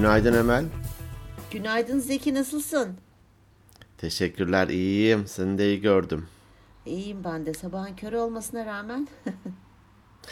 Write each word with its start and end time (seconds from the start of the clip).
Günaydın 0.00 0.32
Emel. 0.34 0.64
Günaydın 1.50 1.98
Zeki 1.98 2.34
nasılsın? 2.34 2.88
Teşekkürler 3.98 4.68
iyiyim. 4.68 5.26
Seni 5.26 5.58
de 5.58 5.66
iyi 5.66 5.80
gördüm. 5.80 6.26
İyiyim 6.86 7.24
ben 7.24 7.46
de 7.46 7.54
sabahın 7.54 7.96
körü 7.96 8.16
olmasına 8.16 8.66
rağmen. 8.66 9.08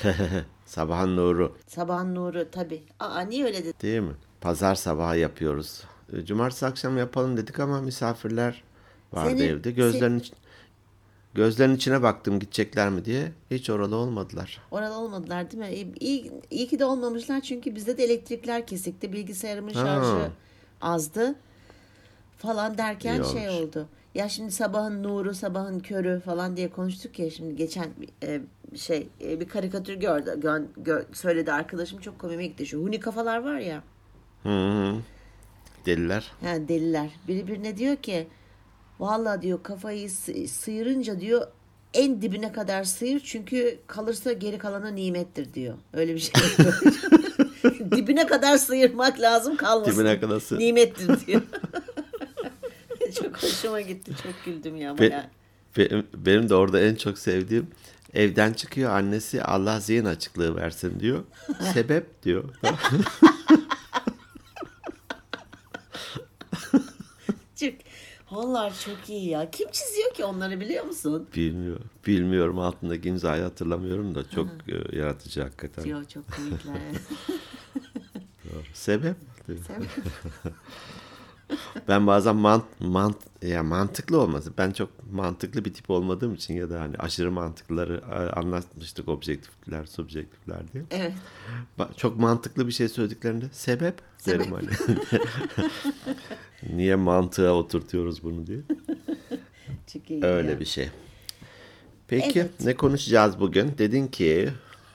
Sabahın 0.66 1.16
nuru 1.16 1.57
sabahın 1.66 2.14
nuru 2.14 2.50
tabii. 2.52 2.82
Aa 3.00 3.20
niye 3.20 3.44
öyle 3.44 3.58
dedin? 3.64 3.75
değil 3.82 4.00
mi? 4.00 4.12
Pazar 4.40 4.75
sabahı 4.75 5.18
yapıyoruz. 5.18 5.85
Cumartesi 6.25 6.66
akşam 6.66 6.98
yapalım 6.98 7.36
dedik 7.36 7.61
ama 7.61 7.80
misafirler 7.80 8.62
vardı 9.12 9.30
Senin- 9.30 9.48
evde. 9.48 9.71
Gözlerin 9.71 10.18
iç- 10.18 10.32
gözlerin 11.39 11.77
içine 11.77 12.02
baktım 12.02 12.41
gidecekler 12.41 12.89
mi 12.90 13.04
diye. 13.04 13.32
Hiç 13.50 13.71
oralı 13.71 13.96
olmadılar. 13.96 14.61
Oralı 14.71 14.94
olmadılar 14.99 15.50
değil 15.50 15.62
mi? 15.62 15.95
İyi, 16.00 16.32
iyi, 16.50 16.68
ki 16.68 16.79
de 16.79 16.85
olmamışlar 16.85 17.40
çünkü 17.40 17.75
bizde 17.75 17.96
de 17.99 18.04
elektrikler 18.04 18.67
kesikti. 18.67 19.12
Bilgisayarımın 19.12 19.72
şarjı 19.72 20.31
azdı 20.81 21.35
falan 22.39 22.79
derken 22.79 23.22
İyi 23.22 23.32
şey 23.32 23.48
olmuş. 23.48 23.62
oldu. 23.62 23.86
Ya 24.14 24.29
şimdi 24.29 24.53
sabahın 24.53 25.03
nuru, 25.03 25.35
sabahın 25.35 25.81
körü 25.81 26.21
falan 26.25 26.57
diye 26.57 26.71
konuştuk 26.71 27.18
ya 27.18 27.31
şimdi 27.31 27.57
geçen 27.57 27.86
e, 28.23 28.40
şey 28.76 29.09
e, 29.25 29.40
bir 29.40 29.48
karikatür 29.48 29.95
gördü, 29.95 30.31
gö- 30.43 30.67
gö- 30.84 31.04
söyledi 31.14 31.53
arkadaşım 31.53 32.00
çok 32.00 32.19
komiğime 32.19 32.47
gitti. 32.47 32.67
Şu 32.67 32.83
huni 32.83 33.00
kafalar 33.00 33.39
var 33.45 33.59
ya. 33.59 33.83
Hı 34.42 34.48
hı. 34.48 34.95
Deliler. 35.86 36.33
Ha, 36.42 36.69
deliler. 36.69 37.11
Biri 37.28 37.48
birine 37.48 37.77
diyor 37.77 37.97
ki 37.97 38.27
valla 39.00 39.42
diyor 39.42 39.62
kafayı 39.62 40.11
sı- 40.11 40.48
sıyırınca 40.48 41.20
diyor 41.20 41.47
en 41.94 42.22
dibine 42.22 42.52
kadar 42.52 42.84
sıyır 42.84 43.20
çünkü 43.25 43.78
kalırsa 43.86 44.33
geri 44.33 44.59
kalana 44.59 44.89
nimettir 44.89 45.55
diyor. 45.55 45.75
Öyle 45.92 46.14
bir 46.14 46.19
şey. 46.19 46.33
dibine 47.91 48.27
kadar 48.27 48.56
sıyırmak 48.56 49.20
lazım 49.20 49.56
kalmasın. 49.56 49.92
Dibine 49.92 50.20
kadar 50.20 50.41
sıyır. 50.41 50.61
Nimettir 50.61 51.27
diyor. 51.27 51.42
çok 53.14 53.42
hoşuma 53.42 53.81
gitti. 53.81 54.12
Çok 54.23 54.45
güldüm 54.45 54.77
ya. 54.77 54.98
Be- 54.98 55.30
benim, 55.77 56.06
benim 56.14 56.48
de 56.48 56.55
orada 56.55 56.80
en 56.80 56.95
çok 56.95 57.19
sevdiğim 57.19 57.67
evden 58.14 58.53
çıkıyor 58.53 58.91
annesi 58.91 59.42
Allah 59.42 59.80
zihin 59.80 60.05
açıklığı 60.05 60.56
versin 60.56 61.01
diyor. 61.01 61.25
Sebep 61.75 62.23
diyor. 62.23 62.45
Çok, 67.61 67.73
onlar 68.31 68.79
çok 68.84 69.09
iyi 69.09 69.29
ya. 69.29 69.51
Kim 69.51 69.71
çiziyor 69.71 70.15
ki 70.15 70.25
onları 70.25 70.61
biliyor 70.61 70.84
musun? 70.84 71.29
Bilmiyor. 71.37 71.81
Bilmiyorum 72.07 72.59
altındaki 72.59 73.09
imzayı 73.09 73.43
hatırlamıyorum 73.43 74.15
da 74.15 74.31
çok 74.31 74.47
e, 74.69 74.97
yaratıcı 74.98 75.43
hakikaten. 75.43 75.85
Diyor 75.85 76.05
çok 76.05 76.25
komikler. 76.33 76.75
Doğru. 78.45 78.62
Sebep? 78.75 79.17
Ben 81.89 82.07
bazen 82.07 82.37
mant, 82.37 82.65
mant 82.81 83.17
ya 83.43 83.63
mantıklı 83.63 84.21
olması. 84.21 84.53
Ben 84.59 84.71
çok 84.71 85.13
mantıklı 85.13 85.65
bir 85.65 85.75
tip 85.75 85.91
olmadığım 85.91 86.35
için 86.35 86.55
ya 86.55 86.71
da 86.71 86.81
hani 86.81 86.97
aşırı 86.97 87.33
mantıkları 87.33 88.03
anlatmıştık 88.37 89.09
objektifler, 89.09 89.87
subjektifler 89.87 90.73
diye. 90.73 90.85
evet. 90.91 91.13
Çok 91.97 92.19
mantıklı 92.19 92.67
bir 92.67 92.73
şey 92.73 92.89
söylediklerinde 92.89 93.45
sebep, 93.53 93.95
derim 94.27 94.53
hani. 94.53 94.69
Niye 96.77 96.95
mantığa 96.97 97.53
oturtuyoruz 97.53 98.23
bunu 98.23 98.47
diye. 98.47 98.59
İyi 100.09 100.25
Öyle 100.25 100.51
ya. 100.51 100.61
bir 100.61 100.65
şey. 100.65 100.89
Peki 102.09 102.41
Evet. 102.41 102.51
ne 102.65 102.75
konuşacağız 102.77 103.41
bugün? 103.41 103.79
Dedin 103.79 104.07
ki 104.07 104.49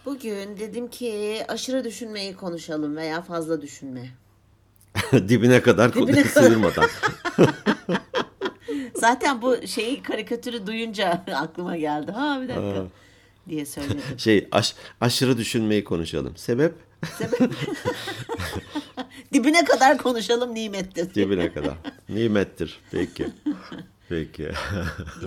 Bugün 0.05 0.57
dedim 0.59 0.87
ki 0.87 1.41
aşırı 1.47 1.83
düşünmeyi 1.83 2.35
konuşalım 2.35 2.95
veya 2.95 3.21
fazla 3.21 3.61
düşünme. 3.61 4.09
dibine 5.29 5.61
kadar 5.61 5.91
kadar. 5.93 6.23
sıyırmadan. 6.23 6.89
Zaten 8.95 9.41
bu 9.41 9.67
şeyi 9.67 10.03
karikatürü 10.03 10.67
duyunca 10.67 11.23
aklıma 11.35 11.77
geldi. 11.77 12.11
Ha 12.11 12.39
bir 12.41 12.47
dakika 12.47 12.85
diye 13.49 13.65
söyledim. 13.65 14.01
Şey 14.17 14.47
aş- 14.51 14.75
aşırı 15.01 15.37
düşünmeyi 15.37 15.83
konuşalım. 15.83 16.37
Sebep 16.37 16.73
Dibine 19.33 19.63
kadar 19.65 19.97
konuşalım 19.97 20.53
nimettir. 20.55 21.15
dibine 21.15 21.53
kadar. 21.53 21.73
Nimettir. 22.09 22.79
Peki. 22.91 23.27
Peki. 24.09 24.51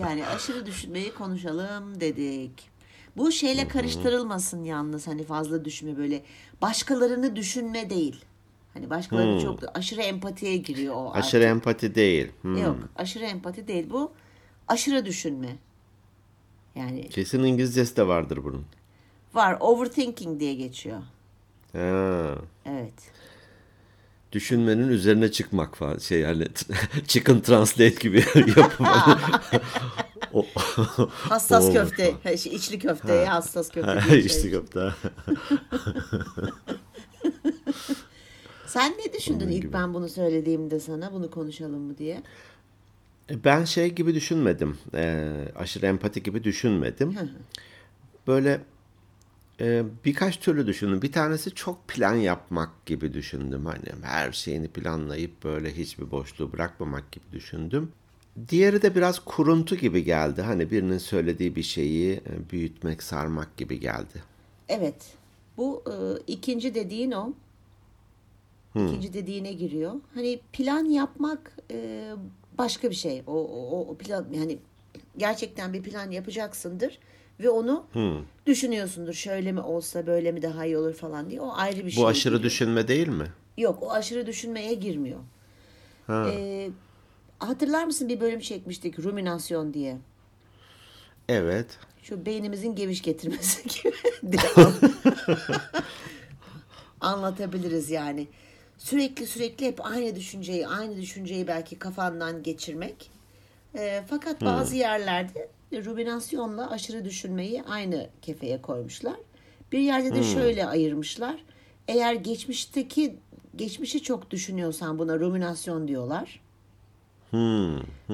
Yani 0.00 0.26
aşırı 0.26 0.66
düşünmeyi 0.66 1.14
konuşalım 1.14 2.00
dedik. 2.00 2.68
Bu 3.16 3.32
şeyle 3.32 3.68
karıştırılmasın 3.68 4.64
yalnız 4.64 5.06
hani 5.06 5.24
fazla 5.24 5.64
düşünme 5.64 5.96
böyle. 5.96 6.22
Başkalarını 6.62 7.36
düşünme 7.36 7.90
değil. 7.90 8.24
Hani 8.76 8.90
başkalarını 8.90 9.42
çok 9.42 9.58
aşırı 9.74 10.02
empatiye 10.02 10.56
giriyor 10.56 10.94
o 10.94 11.08
artık. 11.08 11.16
aşırı 11.24 11.44
empati 11.44 11.94
değil. 11.94 12.28
Hmm. 12.42 12.56
Yok 12.56 12.76
aşırı 12.96 13.24
empati 13.24 13.68
değil 13.68 13.86
bu. 13.90 14.12
Aşırı 14.68 15.06
düşünme. 15.06 15.56
Yani 16.74 17.08
Kesin 17.08 17.42
İngilizcesi 17.44 17.96
de 17.96 18.06
vardır 18.06 18.40
bunun. 18.44 18.64
var 19.34 19.56
overthinking 19.60 20.40
diye 20.40 20.54
geçiyor. 20.54 20.98
Ha. 21.72 22.34
Evet. 22.66 22.92
Düşünmenin 24.32 24.88
üzerine 24.88 25.30
çıkmak 25.32 25.76
falan 25.76 25.98
şey 25.98 26.20
yani 26.20 26.46
chicken 27.06 27.40
translate 27.40 27.88
gibi 28.08 28.18
yapım. 28.56 28.86
o, 30.32 30.46
Hassas 31.10 31.72
köfte, 31.72 32.14
ha, 32.24 32.36
şey, 32.36 32.54
içli 32.54 32.78
köfteye 32.78 33.26
hassas 33.26 33.70
köfte. 33.70 34.00
bir 34.10 34.24
işte 34.24 34.42
şey. 34.42 34.50
köfte. 34.50 34.80
Sen 38.76 38.92
ne 38.92 39.12
düşündün 39.12 39.48
ilk 39.48 39.72
ben 39.72 39.94
bunu 39.94 40.08
söylediğimde 40.08 40.80
sana 40.80 41.12
bunu 41.12 41.30
konuşalım 41.30 41.80
mı 41.80 41.98
diye? 41.98 42.22
E, 43.30 43.44
Ben 43.44 43.64
şey 43.64 43.94
gibi 43.94 44.14
düşünmedim. 44.14 44.78
Ee, 44.94 45.34
aşırı 45.56 45.86
empati 45.86 46.22
gibi 46.22 46.44
düşünmedim. 46.44 47.16
Böyle 48.26 48.60
e, 49.60 49.82
birkaç 50.04 50.40
türlü 50.40 50.66
düşündüm. 50.66 51.02
Bir 51.02 51.12
tanesi 51.12 51.50
çok 51.54 51.88
plan 51.88 52.14
yapmak 52.14 52.86
gibi 52.86 53.14
düşündüm. 53.14 53.66
Hani 53.66 54.02
her 54.02 54.32
şeyini 54.32 54.68
planlayıp 54.68 55.44
böyle 55.44 55.76
hiçbir 55.76 56.10
boşluğu 56.10 56.52
bırakmamak 56.52 57.12
gibi 57.12 57.24
düşündüm. 57.32 57.92
Diğeri 58.48 58.82
de 58.82 58.94
biraz 58.94 59.18
kuruntu 59.18 59.76
gibi 59.76 60.04
geldi. 60.04 60.42
Hani 60.42 60.70
birinin 60.70 60.98
söylediği 60.98 61.56
bir 61.56 61.62
şeyi 61.62 62.12
e, 62.12 62.50
büyütmek, 62.52 63.02
sarmak 63.02 63.56
gibi 63.56 63.80
geldi. 63.80 64.22
Evet. 64.68 65.14
Bu 65.56 65.82
e, 65.86 65.94
ikinci 66.26 66.74
dediğin 66.74 67.10
o. 67.10 67.32
İkinci 68.88 69.12
dediğine 69.12 69.52
giriyor. 69.52 69.92
Hani 70.14 70.40
plan 70.52 70.84
yapmak 70.84 71.56
e, 71.70 72.10
başka 72.58 72.90
bir 72.90 72.94
şey. 72.94 73.22
O, 73.26 73.32
o, 73.32 73.86
o 73.88 73.96
plan 73.96 74.26
yani 74.32 74.58
gerçekten 75.16 75.72
bir 75.72 75.82
plan 75.82 76.10
yapacaksındır 76.10 76.98
ve 77.40 77.50
onu 77.50 77.86
düşünüyorsundur. 78.46 79.12
Şöyle 79.12 79.52
mi 79.52 79.60
olsa 79.60 80.06
böyle 80.06 80.32
mi 80.32 80.42
daha 80.42 80.66
iyi 80.66 80.78
olur 80.78 80.94
falan 80.94 81.30
diye. 81.30 81.40
O 81.40 81.52
ayrı 81.52 81.86
bir 81.86 81.90
şey. 81.90 82.02
Bu 82.02 82.06
aşırı 82.06 82.42
düşünme 82.42 82.88
değil 82.88 83.08
mi? 83.08 83.26
Yok 83.58 83.82
o 83.82 83.90
aşırı 83.90 84.26
düşünmeye 84.26 84.74
girmiyor. 84.74 85.20
E, 86.10 86.70
hatırlar 87.38 87.84
mısın 87.84 88.08
bir 88.08 88.20
bölüm 88.20 88.40
çekmiştik 88.40 88.98
ruminasyon 88.98 89.74
diye. 89.74 89.98
Evet. 91.28 91.78
Şu 92.02 92.26
beynimizin 92.26 92.74
geviş 92.74 93.02
getirmesi 93.02 93.62
gibi 93.68 93.94
anlatabiliriz 97.00 97.90
yani. 97.90 98.28
Sürekli 98.78 99.26
sürekli 99.26 99.66
hep 99.66 99.86
aynı 99.86 100.16
düşünceyi, 100.16 100.68
aynı 100.68 100.96
düşünceyi 100.96 101.46
belki 101.46 101.78
kafandan 101.78 102.42
geçirmek. 102.42 103.10
Ee, 103.74 104.02
fakat 104.08 104.40
bazı 104.40 104.76
yerlerde 104.76 105.48
ruminasyonla 105.72 106.70
aşırı 106.70 107.04
düşünmeyi 107.04 107.62
aynı 107.62 108.08
kefeye 108.22 108.62
koymuşlar. 108.62 109.16
Bir 109.72 109.78
yerde 109.78 110.14
de 110.14 110.22
şöyle 110.22 110.66
ayırmışlar. 110.66 111.44
Eğer 111.88 112.14
geçmişteki 112.14 113.16
geçmişi 113.56 114.02
çok 114.02 114.30
düşünüyorsan 114.30 114.98
buna 114.98 115.18
ruminasyon 115.18 115.88
diyorlar. 115.88 116.40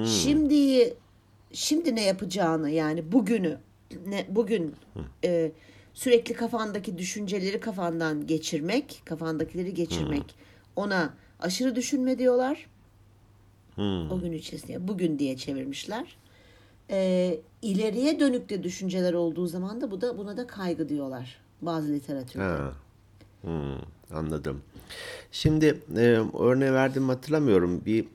Şimdi 0.05 0.93
şimdi 1.53 1.95
ne 1.95 2.03
yapacağını 2.03 2.69
yani 2.69 3.11
bugünü 3.11 3.57
ne 4.07 4.25
bugün 4.29 4.75
e, 5.23 5.51
sürekli 5.93 6.33
kafandaki 6.33 6.97
düşünceleri 6.97 7.59
kafandan 7.59 8.27
geçirmek, 8.27 9.01
kafandakileri 9.05 9.73
geçirmek 9.73 10.35
ona 10.75 11.13
aşırı 11.39 11.75
düşünme 11.75 12.19
diyorlar. 12.19 12.67
O 14.11 14.19
gün 14.19 14.31
içerisinde 14.31 14.87
bugün 14.87 15.19
diye 15.19 15.37
çevirmişler. 15.37 16.17
E, 16.89 17.39
ileriye 17.61 18.19
dönük 18.19 18.49
de 18.49 18.63
düşünceler 18.63 19.13
olduğu 19.13 19.47
zaman 19.47 19.81
da 19.81 19.91
bu 19.91 20.01
da 20.01 20.17
buna 20.17 20.37
da 20.37 20.47
kaygı 20.47 20.89
diyorlar 20.89 21.37
bazı 21.61 21.93
literatürde. 21.93 22.43
Ha. 22.43 22.73
Hmm, 23.41 23.77
anladım. 24.11 24.61
Şimdi 25.31 25.81
e, 25.97 26.19
örneği 26.39 26.73
verdim 26.73 27.09
hatırlamıyorum. 27.09 27.85
Bir 27.85 28.05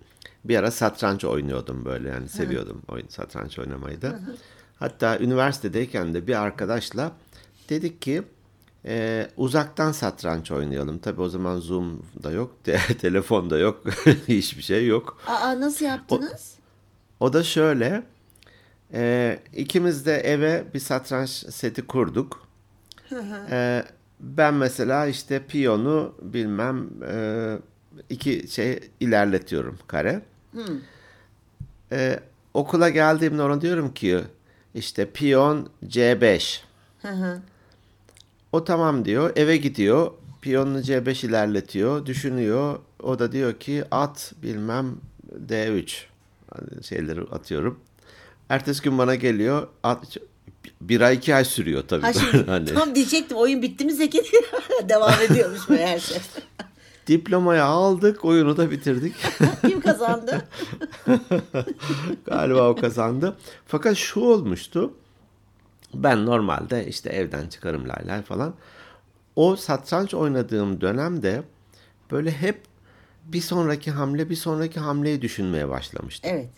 bir 0.44 0.56
ara 0.56 0.70
satranç 0.70 1.24
oynuyordum 1.24 1.84
böyle 1.84 2.08
yani 2.08 2.28
seviyordum 2.28 2.82
oyun 2.88 3.08
satranç 3.08 3.58
oynamayı 3.58 4.02
da. 4.02 4.20
Hatta 4.78 5.18
üniversitedeyken 5.18 6.14
de 6.14 6.26
bir 6.26 6.42
arkadaşla 6.42 7.12
dedik 7.68 8.02
ki 8.02 8.22
e, 8.84 9.28
uzaktan 9.36 9.92
satranç 9.92 10.50
oynayalım. 10.50 10.98
Tabii 10.98 11.20
o 11.20 11.28
zaman 11.28 11.58
Zoom 11.58 12.02
da 12.22 12.30
yok, 12.30 12.54
te- 12.64 12.80
telefon 13.00 13.50
da 13.50 13.58
yok, 13.58 13.84
hiçbir 14.28 14.62
şey 14.62 14.86
yok. 14.86 15.18
Aa 15.26 15.60
nasıl 15.60 15.84
yaptınız? 15.84 16.54
O 17.20 17.32
da 17.32 17.42
şöyle, 17.42 18.02
e, 18.92 19.38
ikimiz 19.56 20.06
de 20.06 20.14
eve 20.16 20.64
bir 20.74 20.80
satranç 20.80 21.30
seti 21.30 21.86
kurduk. 21.86 22.48
E, 23.50 23.84
ben 24.20 24.54
mesela 24.54 25.06
işte 25.06 25.42
piyonu 25.46 26.14
bilmem 26.22 26.86
e, 27.08 27.56
iki 28.10 28.48
şey 28.48 28.80
ilerletiyorum 29.00 29.78
kare. 29.86 30.22
E, 31.92 32.20
okula 32.54 32.88
geldiğimde 32.88 33.42
ona 33.42 33.60
diyorum 33.60 33.94
ki 33.94 34.20
işte 34.74 35.10
piyon 35.10 35.68
C5. 35.84 36.60
Hı 37.02 37.08
hı. 37.08 37.42
O 38.52 38.64
tamam 38.64 39.04
diyor. 39.04 39.32
Eve 39.36 39.56
gidiyor. 39.56 40.10
Piyonunu 40.40 40.80
C5 40.80 41.26
ilerletiyor. 41.26 42.06
Düşünüyor. 42.06 42.78
O 43.02 43.18
da 43.18 43.32
diyor 43.32 43.54
ki 43.54 43.84
at 43.90 44.32
bilmem 44.42 44.96
D3. 45.48 45.96
Hani 46.50 46.84
şeyleri 46.84 47.20
atıyorum. 47.20 47.80
Ertesi 48.48 48.82
gün 48.82 48.98
bana 48.98 49.14
geliyor. 49.14 49.68
At, 49.82 50.16
bir 50.80 51.00
ay 51.00 51.14
iki 51.14 51.34
ay 51.34 51.44
sürüyor 51.44 51.82
tabii. 51.88 52.02
Ha 52.02 52.12
şimdi, 52.12 52.46
hani, 52.50 52.74
Tam 52.74 52.94
diyecektim 52.94 53.36
oyun 53.36 53.62
bitti 53.62 53.84
mi 53.84 53.92
Zeki? 53.92 54.22
Devam 54.88 55.14
ediyormuş 55.30 55.68
meğerse. 55.68 56.20
diplomayı 57.06 57.64
aldık. 57.64 58.24
Oyunu 58.24 58.56
da 58.56 58.70
bitirdik. 58.70 59.14
Kim 59.66 59.80
kazandı? 59.80 60.48
Galiba 62.24 62.68
o 62.68 62.76
kazandı. 62.76 63.36
Fakat 63.66 63.96
şu 63.96 64.20
olmuştu. 64.20 64.92
Ben 65.94 66.26
normalde 66.26 66.86
işte 66.86 67.10
evden 67.10 67.46
çıkarım 67.48 67.88
lay 67.88 68.06
lay 68.06 68.22
falan. 68.22 68.54
O 69.36 69.56
satranç 69.56 70.14
oynadığım 70.14 70.80
dönemde 70.80 71.42
böyle 72.10 72.30
hep 72.30 72.60
bir 73.24 73.40
sonraki 73.40 73.90
hamle 73.90 74.30
bir 74.30 74.36
sonraki 74.36 74.80
hamleyi 74.80 75.22
düşünmeye 75.22 75.68
başlamıştım. 75.68 76.30
Evet. 76.34 76.48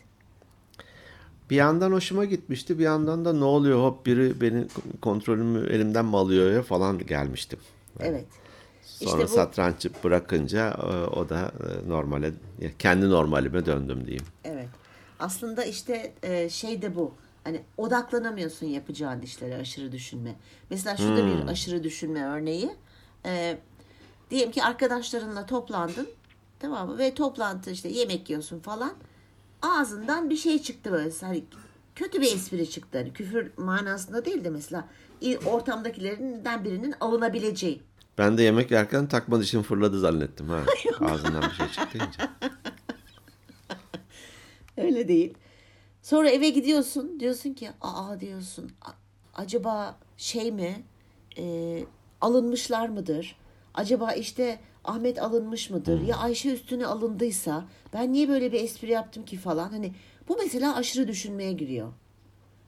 Bir 1.51 1.57
yandan 1.57 1.93
hoşuma 1.93 2.25
gitmişti 2.25 2.79
bir 2.79 2.85
yandan 2.85 3.25
da 3.25 3.33
ne 3.33 3.45
oluyor 3.45 3.79
hop 3.79 4.07
biri 4.07 4.41
benim 4.41 4.69
kontrolümü 5.03 5.69
elimden 5.73 6.05
mi 6.05 6.17
alıyor 6.17 6.53
ya 6.53 6.63
falan 6.63 6.99
gelmiştim. 6.99 7.59
Evet. 8.01 8.25
Sonra 8.85 9.11
İşte 9.23 9.25
bu- 9.25 9.37
satrancı 9.37 9.91
bırakınca 10.05 10.69
e, 10.71 10.87
o 11.07 11.29
da 11.29 11.53
e, 11.85 11.89
normale 11.89 12.33
kendi 12.79 13.11
normalime 13.11 13.67
döndüm 13.67 14.01
diyeyim. 14.07 14.25
Evet. 14.45 14.69
Aslında 15.19 15.65
işte 15.65 16.13
e, 16.23 16.49
şey 16.49 16.83
de 16.83 16.97
bu. 16.97 17.15
Hani 17.51 17.63
odaklanamıyorsun 17.77 18.67
yapacağın 18.67 19.23
işlere 19.23 19.57
aşırı 19.57 19.93
düşünme. 19.93 20.35
Mesela 20.71 20.97
şurada 20.97 21.27
bir 21.27 21.49
aşırı 21.49 21.85
düşünme 21.85 22.25
örneği. 22.25 22.71
E, 23.27 23.59
diyelim 24.31 24.51
ki 24.53 24.63
arkadaşlarınla 24.63 25.47
toplandın. 25.47 26.09
Tamam 26.59 26.89
mı? 26.89 26.99
Ve 26.99 27.15
toplantı 27.15 27.71
işte 27.71 27.89
yemek 27.89 28.31
yiyorsun 28.31 28.61
falan. 28.61 28.93
Ağzından 29.63 30.31
bir 30.31 30.37
şey 30.37 30.63
çıktı 30.63 30.93
böyle. 30.93 31.11
Hani 31.21 31.45
kötü 31.95 32.21
bir 32.21 32.35
espri 32.35 32.71
çıktı. 32.71 32.99
Hani 32.99 33.13
küfür 33.13 33.51
manasında 33.57 34.25
değil 34.25 34.45
de 34.45 34.51
mesela 34.51 34.89
ortamdakilerinden 35.47 36.65
birinin 36.65 36.95
alınabileceği. 37.01 37.83
Ben 38.19 38.39
de 38.39 38.43
yemek 38.43 38.71
yerken 38.71 39.07
takma 39.07 39.41
dişim 39.41 39.63
fırladı 39.63 40.01
zannettim 40.01 40.49
ha. 40.49 40.63
Ağzından 41.01 41.43
bir 41.43 41.55
şey 41.55 41.69
çıktıyınca. 41.69 42.31
Öyle 44.77 45.09
değil. 45.09 45.35
Sonra 46.03 46.31
eve 46.31 46.49
gidiyorsun 46.49 47.21
diyorsun 47.21 47.53
ki 47.55 47.69
aa 47.81 48.21
diyorsun 48.21 48.71
"a- 48.83 48.93
acaba 49.43 49.99
şey 50.17 50.53
mi 50.53 50.83
e, 51.39 51.85
alınmışlar 52.21 52.89
mıdır? 52.89 53.37
Acaba 53.75 54.13
işte 54.13 54.59
Ahmet 54.85 55.23
alınmış 55.23 55.71
mıdır? 55.71 56.01
Ya 56.03 56.17
Ayşe 56.17 56.51
üstüne 56.55 56.87
alındıysa 56.87 57.65
ben 57.93 58.13
niye 58.13 58.29
böyle 58.29 58.53
bir 58.53 58.61
espri 58.65 58.91
yaptım 58.91 59.25
ki 59.25 59.37
falan. 59.37 59.69
Hani 59.69 59.93
bu 60.29 60.37
mesela 60.43 60.77
aşırı 60.77 61.09
düşünmeye 61.09 61.53
giriyor. 61.53 61.93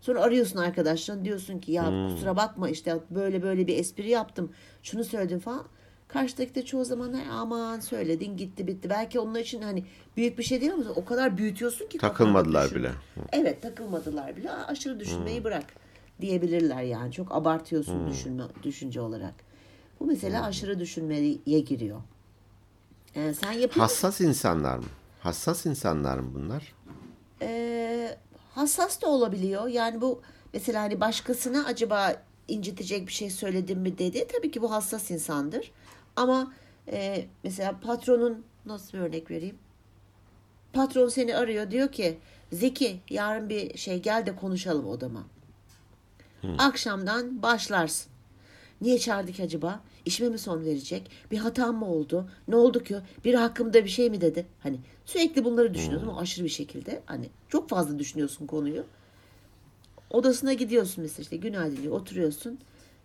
Sonra 0.00 0.22
arıyorsun 0.22 0.58
arkadaşlarını 0.58 1.24
diyorsun 1.24 1.58
ki 1.58 1.72
ya 1.72 2.08
kusura 2.08 2.36
bakma 2.36 2.68
işte 2.70 2.98
böyle 3.10 3.42
böyle 3.42 3.66
bir 3.66 3.78
espri 3.78 4.08
yaptım. 4.10 4.52
Şunu 4.82 5.04
söyledim 5.04 5.38
falan. 5.38 5.64
Karşıdaki 6.12 6.54
de 6.54 6.64
çoğu 6.64 6.84
zaman 6.84 7.12
"Hay 7.12 7.24
aman 7.30 7.80
söyledin 7.80 8.36
gitti 8.36 8.66
bitti. 8.66 8.90
Belki 8.90 9.20
onun 9.20 9.34
için 9.34 9.62
hani 9.62 9.84
büyük 10.16 10.38
bir 10.38 10.42
şey 10.42 10.60
değil 10.60 10.72
ama 10.72 10.84
o 10.96 11.04
kadar 11.04 11.38
büyütüyorsun 11.38 11.86
ki. 11.88 11.98
Takılmadılar 11.98 12.64
düşün. 12.64 12.78
bile. 12.78 12.90
Evet 13.32 13.62
takılmadılar 13.62 14.36
bile. 14.36 14.52
Aşırı 14.52 15.00
düşünmeyi 15.00 15.44
bırak 15.44 15.64
diyebilirler 16.20 16.82
yani. 16.82 17.12
Çok 17.12 17.32
abartıyorsun 17.32 18.10
düşünme, 18.10 18.42
düşünce 18.62 19.00
olarak. 19.00 19.34
Bu 20.00 20.06
mesela 20.06 20.44
aşırı 20.44 20.78
düşünmeye 20.80 21.60
giriyor. 21.60 22.00
Ee, 23.14 23.34
sen 23.34 23.52
yapıyor 23.52 23.66
musun? 23.66 23.80
Hassas 23.80 24.20
insanlar 24.20 24.78
mı? 24.78 24.84
Hassas 25.20 25.66
insanlar 25.66 26.18
mı 26.18 26.30
bunlar? 26.34 26.72
Ee, 27.42 28.16
hassas 28.54 29.02
da 29.02 29.06
olabiliyor. 29.06 29.68
Yani 29.68 30.00
bu 30.00 30.20
mesela 30.54 30.82
hani 30.82 31.00
başkasına 31.00 31.64
acaba 31.64 32.16
incitecek 32.48 33.06
bir 33.06 33.12
şey 33.12 33.30
söyledim 33.30 33.80
mi 33.80 33.98
dedi. 33.98 34.26
Tabii 34.36 34.50
ki 34.50 34.62
bu 34.62 34.70
hassas 34.70 35.10
insandır. 35.10 35.70
Ama 36.16 36.52
e, 36.88 37.26
mesela 37.44 37.80
patronun 37.80 38.44
nasıl 38.66 38.98
bir 38.98 39.02
örnek 39.02 39.30
vereyim? 39.30 39.56
Patron 40.72 41.08
seni 41.08 41.36
arıyor 41.36 41.70
diyor 41.70 41.92
ki 41.92 42.18
Zeki 42.52 43.00
yarın 43.10 43.48
bir 43.48 43.78
şey 43.78 44.02
gel 44.02 44.26
de 44.26 44.36
konuşalım 44.36 44.86
odama. 44.86 45.24
Akşamdan 46.58 47.42
başlarsın. 47.42 48.12
Niye 48.80 48.98
çağırdık 48.98 49.40
acaba? 49.40 49.80
İşime 50.04 50.28
mi 50.28 50.38
son 50.38 50.64
verecek? 50.64 51.10
Bir 51.30 51.38
hatam 51.38 51.76
mı 51.76 51.86
oldu? 51.86 52.28
Ne 52.48 52.56
oldu 52.56 52.84
ki? 52.84 52.96
Bir 53.24 53.34
hakkımda 53.34 53.84
bir 53.84 53.90
şey 53.90 54.10
mi 54.10 54.20
dedi? 54.20 54.46
Hani 54.62 54.76
sürekli 55.04 55.44
bunları 55.44 55.74
düşünüyorsun 55.74 56.08
ama 56.08 56.20
aşırı 56.20 56.44
bir 56.44 56.50
şekilde. 56.50 57.02
Hani 57.06 57.28
çok 57.48 57.68
fazla 57.68 57.98
düşünüyorsun 57.98 58.46
konuyu. 58.46 58.84
Odasına 60.10 60.52
gidiyorsun 60.52 61.02
mesela 61.02 61.22
işte 61.22 61.36
günaydın 61.36 61.82
diyor 61.82 61.94
oturuyorsun. 61.94 62.58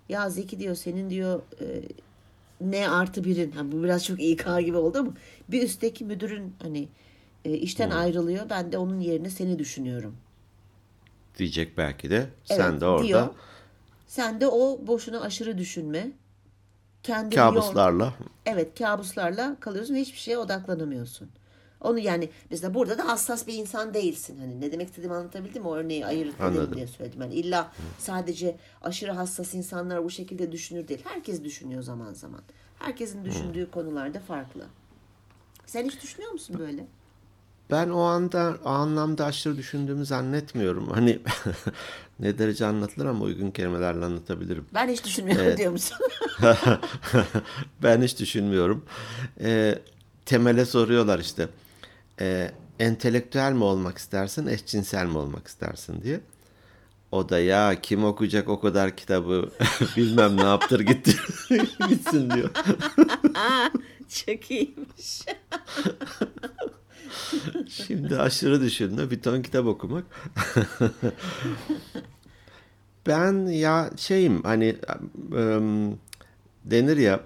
Ya 0.10 0.30
Zeki 0.30 0.60
diyor 0.60 0.76
senin 0.76 1.10
diyor 1.10 1.42
ne 2.62 2.90
artı 2.90 3.24
birin. 3.24 3.52
Ha, 3.52 3.72
bu 3.72 3.84
biraz 3.84 4.06
çok 4.06 4.22
İK 4.22 4.46
gibi 4.60 4.78
oldu 4.78 4.98
ama 5.00 5.14
bir 5.50 5.64
üstteki 5.64 6.06
müdürün 6.06 6.56
hani 6.62 6.88
e, 7.46 7.54
işten 7.54 7.90
ayrılıyor. 7.90 8.50
Ben 8.50 8.72
de 8.72 8.78
onun 8.78 9.00
yerine 9.00 9.30
seni 9.30 9.60
düşünüyorum. 9.60 10.16
Diyecek 11.38 11.78
belki 11.78 12.10
de. 12.10 12.30
Sen 12.44 12.72
Evet, 12.72 12.82
de 12.82 12.86
orada 12.86 13.08
diyor. 13.08 13.28
Sen 14.08 14.42
de 14.42 14.48
o 14.48 14.88
boşuna 14.88 15.22
aşırı 15.22 15.58
düşünme. 15.58 16.12
Kendini 17.04 17.36
kabuslarla 17.36 18.14
Evet 18.46 18.80
kabuslarla 18.80 19.58
kalıyorsun 19.60 19.96
ve 19.96 20.02
hiçbir 20.02 20.18
şeye 20.20 20.38
odaklanamıyorsun. 20.38 21.30
Onu 21.82 22.00
yani 22.00 22.30
mesela 22.52 22.74
burada 22.74 22.98
da 22.98 23.08
hassas 23.08 23.48
bir 23.48 23.54
insan 23.54 23.94
değilsin. 23.94 24.38
Hani 24.40 24.62
ne 24.62 24.72
demek 24.72 24.88
istediğimi 24.88 25.16
anlatabildim 25.16 25.62
mi? 25.62 25.68
O 25.70 25.76
örneği 25.76 26.06
ayırt 26.06 26.36
diye 26.76 26.88
söyledim. 26.88 27.22
Yani 27.22 27.34
illa 27.34 27.72
sadece 27.98 28.58
aşırı 28.82 29.12
hassas 29.12 29.54
insanlar 29.54 30.04
bu 30.04 30.10
şekilde 30.10 30.52
düşünür 30.52 30.88
değil. 30.88 31.02
Herkes 31.04 31.44
düşünüyor 31.44 31.82
zaman 31.82 32.14
zaman. 32.14 32.42
Herkesin 32.80 33.26
düşündüğü 33.26 33.72
konularda 33.72 34.20
farklı. 34.20 34.66
Sen 35.66 35.86
hiç 35.86 36.04
düşünüyor 36.04 36.32
musun 36.32 36.56
böyle? 36.60 36.88
ben 37.72 37.90
o 37.90 38.00
anda 38.00 38.58
o 38.66 38.70
anlamda 38.70 39.26
aşırı 39.26 39.58
düşündüğümü 39.58 40.06
zannetmiyorum. 40.06 40.88
Hani 40.88 41.20
ne 42.20 42.38
derece 42.38 42.66
anlatılır 42.66 43.06
ama 43.06 43.26
uygun 43.26 43.52
kelimelerle 43.52 44.06
anlatabilirim. 44.06 44.66
Ben 44.74 44.90
hiç 44.90 45.06
düşünmüyorum 45.06 45.58
diyor 45.58 45.72
musun? 45.72 45.98
ben 47.84 48.02
hiç 48.02 48.20
düşünmüyorum. 48.20 48.86
Ee, 49.42 49.80
temele 50.26 50.66
soruyorlar 50.66 51.20
işte. 51.20 51.48
Ee, 52.22 52.52
entelektüel 52.80 53.52
mi 53.52 53.64
olmak 53.64 53.98
istersin, 53.98 54.48
eşcinsel 54.48 55.06
mi 55.06 55.18
olmak 55.18 55.48
istersin 55.48 56.02
diye. 56.02 56.20
O 57.12 57.30
da 57.30 57.40
ya 57.40 57.82
kim 57.82 58.04
okuyacak 58.04 58.50
o 58.50 58.60
kadar 58.60 58.96
kitabı 58.96 59.50
bilmem 59.98 60.38
ne 60.38 60.44
yaptır 60.44 60.80
gitti 60.80 61.16
gitsin 61.90 62.30
diyor. 62.30 62.50
Çok 64.10 64.52
iyiymiş. 64.52 65.22
Şimdi 67.70 68.20
aşırı 68.20 68.62
düşünme 68.62 69.12
bir 69.12 69.22
ton 69.22 69.42
kitap 69.42 69.66
okumak. 69.66 70.04
ben 73.08 73.46
ya 73.46 73.90
şeyim 73.98 74.44
hani 74.44 74.76
ım, 75.34 76.00
denir 76.66 76.98
ya 76.98 77.20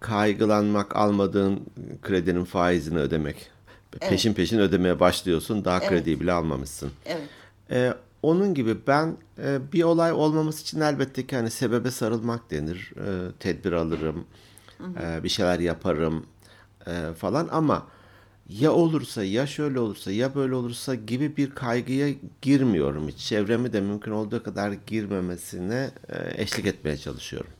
kaygılanmak 0.00 0.96
almadığın 0.96 1.66
kredinin 2.02 2.44
faizini 2.44 2.98
ödemek. 2.98 3.51
Peşin 3.98 4.34
peşin 4.34 4.58
ödemeye 4.58 5.00
başlıyorsun 5.00 5.64
daha 5.64 5.80
krediyi 5.80 6.20
bile 6.20 6.32
almamışsın. 6.32 6.90
Evet. 7.06 7.22
Ee, 7.70 7.94
onun 8.22 8.54
gibi 8.54 8.76
ben 8.86 9.16
e, 9.38 9.72
bir 9.72 9.82
olay 9.82 10.12
olmaması 10.12 10.62
için 10.62 10.80
elbette 10.80 11.26
ki 11.26 11.36
hani 11.36 11.50
sebebe 11.50 11.90
sarılmak 11.90 12.50
denir. 12.50 12.92
Ee, 12.96 13.32
tedbir 13.40 13.72
alırım, 13.72 14.24
e, 15.02 15.24
bir 15.24 15.28
şeyler 15.28 15.58
yaparım 15.58 16.26
e, 16.86 17.14
falan 17.18 17.48
ama 17.52 17.86
ya 18.48 18.72
olursa 18.72 19.24
ya 19.24 19.46
şöyle 19.46 19.80
olursa 19.80 20.12
ya 20.12 20.34
böyle 20.34 20.54
olursa 20.54 20.94
gibi 20.94 21.36
bir 21.36 21.50
kaygıya 21.50 22.14
girmiyorum 22.42 23.08
hiç. 23.08 23.18
Çevremi 23.18 23.72
de 23.72 23.80
mümkün 23.80 24.12
olduğu 24.12 24.42
kadar 24.42 24.72
girmemesine 24.86 25.90
e, 26.08 26.42
eşlik 26.42 26.66
etmeye 26.66 26.96
çalışıyorum. 26.96 27.50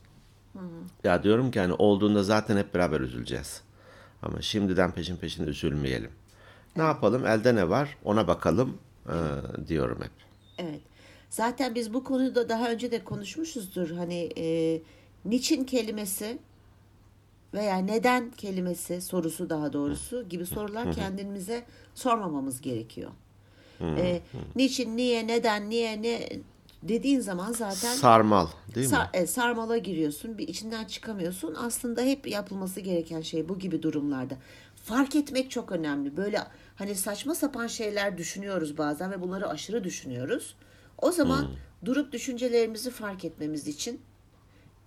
Ya 1.03 1.23
diyorum 1.23 1.51
ki 1.51 1.59
hani 1.59 1.73
olduğunda 1.73 2.23
zaten 2.23 2.57
hep 2.57 2.73
beraber 2.73 2.99
üzüleceğiz. 2.99 3.61
Ama 4.21 4.41
şimdiden 4.41 4.91
peşin 4.91 5.15
peşin 5.15 5.47
üzülmeyelim. 5.47 6.11
Ne 6.75 6.83
yapalım? 6.83 7.25
Elde 7.25 7.55
ne 7.55 7.69
var? 7.69 7.97
Ona 8.03 8.27
bakalım 8.27 8.77
e, 9.07 9.15
diyorum 9.67 9.97
hep. 10.01 10.11
Evet. 10.57 10.81
Zaten 11.29 11.75
biz 11.75 11.93
bu 11.93 12.03
konuda 12.03 12.49
daha 12.49 12.69
önce 12.71 12.91
de 12.91 13.03
konuşmuşuzdur. 13.03 13.89
Hani 13.91 14.29
e, 14.37 14.81
niçin 15.25 15.63
kelimesi 15.63 16.37
veya 17.53 17.77
neden 17.77 18.31
kelimesi 18.31 19.01
sorusu 19.01 19.49
daha 19.49 19.73
doğrusu 19.73 20.29
gibi 20.29 20.45
sorular 20.45 20.93
kendimize 20.93 21.63
sormamamız 21.95 22.61
gerekiyor. 22.61 23.11
E, 23.81 24.21
niçin, 24.55 24.97
niye, 24.97 25.27
neden, 25.27 25.69
niye, 25.69 26.01
ne 26.01 26.29
dediğin 26.83 27.19
zaman 27.19 27.51
zaten 27.51 27.95
Sarmal 27.95 28.47
değil 28.75 28.87
mi? 28.87 28.91
Sar- 28.91 29.09
e, 29.13 29.27
sarmala 29.27 29.77
giriyorsun, 29.77 30.37
bir 30.37 30.47
içinden 30.47 30.85
çıkamıyorsun. 30.85 31.55
Aslında 31.55 32.01
hep 32.01 32.27
yapılması 32.27 32.79
gereken 32.79 33.21
şey 33.21 33.49
bu 33.49 33.59
gibi 33.59 33.83
durumlarda. 33.83 34.35
Fark 34.75 35.15
etmek 35.15 35.51
çok 35.51 35.71
önemli. 35.71 36.17
Böyle 36.17 36.39
hani 36.75 36.95
saçma 36.95 37.35
sapan 37.35 37.67
şeyler 37.67 38.17
düşünüyoruz 38.17 38.77
bazen 38.77 39.11
ve 39.11 39.21
bunları 39.21 39.49
aşırı 39.49 39.83
düşünüyoruz. 39.83 40.55
O 40.97 41.11
zaman 41.11 41.51
durup 41.85 42.11
düşüncelerimizi 42.11 42.91
fark 42.91 43.25
etmemiz 43.25 43.67
için 43.67 44.01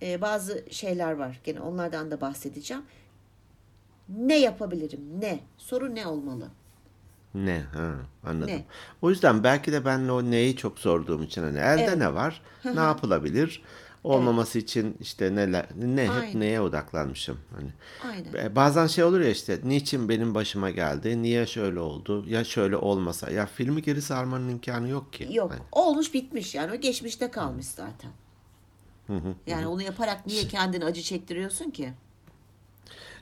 e, 0.01 0.21
bazı 0.21 0.65
şeyler 0.71 1.11
var. 1.11 1.39
Gene 1.43 1.59
onlardan 1.59 2.11
da 2.11 2.21
bahsedeceğim. 2.21 2.83
Ne 4.09 4.39
yapabilirim? 4.39 5.01
Ne? 5.19 5.39
Soru 5.57 5.95
ne 5.95 6.07
olmalı? 6.07 6.47
Ne? 7.33 7.59
Ha, 7.59 7.95
anladım. 8.23 8.47
Ne? 8.55 8.65
O 9.01 9.09
yüzden 9.09 9.43
belki 9.43 9.71
de 9.71 9.85
ben 9.85 10.07
o 10.07 10.31
neyi 10.31 10.55
çok 10.55 10.79
sorduğum 10.79 11.23
için 11.23 11.43
hani 11.43 11.57
elde 11.57 11.83
Evet. 11.83 11.97
ne 11.97 12.13
var? 12.13 12.41
ne 12.65 12.79
yapılabilir? 12.79 13.63
Olmaması 14.07 14.59
için 14.59 14.97
işte 14.99 15.35
neler 15.35 15.65
ne 15.75 16.03
hep 16.03 16.11
Aynen. 16.11 16.39
neye 16.39 16.61
odaklanmışım 16.61 17.37
hani. 17.55 17.69
Aynen. 18.11 18.55
Bazen 18.55 18.87
şey 18.87 19.03
olur 19.03 19.19
ya 19.19 19.29
işte 19.29 19.59
niçin 19.63 20.09
benim 20.09 20.35
başıma 20.35 20.69
geldi? 20.69 21.21
Niye 21.21 21.45
şöyle 21.45 21.79
oldu? 21.79 22.25
Ya 22.27 22.43
şöyle 22.43 22.77
olmasa? 22.77 23.31
Ya 23.31 23.45
filmi 23.45 23.81
geri 23.81 24.01
sarmanın 24.01 24.49
imkanı 24.49 24.89
yok 24.89 25.13
ki. 25.13 25.27
Yok. 25.31 25.51
Hani. 25.51 25.61
Olmuş 25.71 26.13
bitmiş 26.13 26.55
yani. 26.55 26.71
O 26.71 26.75
geçmişte 26.75 27.31
kalmış 27.31 27.65
zaten. 27.65 28.11
Yani 29.47 29.67
onu 29.67 29.81
yaparak 29.81 30.27
niye 30.27 30.47
kendini 30.47 30.85
acı 30.85 31.01
çektiriyorsun 31.01 31.69
ki? 31.69 31.93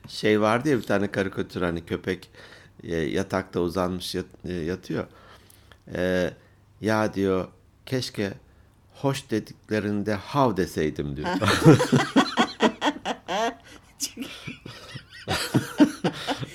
Şey 0.08 0.40
vardı 0.40 0.68
ya 0.68 0.78
bir 0.78 0.82
tane 0.82 1.10
karikatür 1.10 1.62
hani 1.62 1.84
köpek 1.86 2.30
e, 2.82 2.96
yatakta 2.96 3.60
uzanmış 3.60 4.14
yat- 4.14 4.44
e, 4.44 4.52
yatıyor. 4.52 5.06
E, 5.94 6.30
ya 6.80 7.14
diyor 7.14 7.48
keşke 7.86 8.32
hoş 9.00 9.30
dediklerinde 9.30 10.14
hav 10.14 10.56
deseydim 10.56 11.16
diyor. 11.16 11.28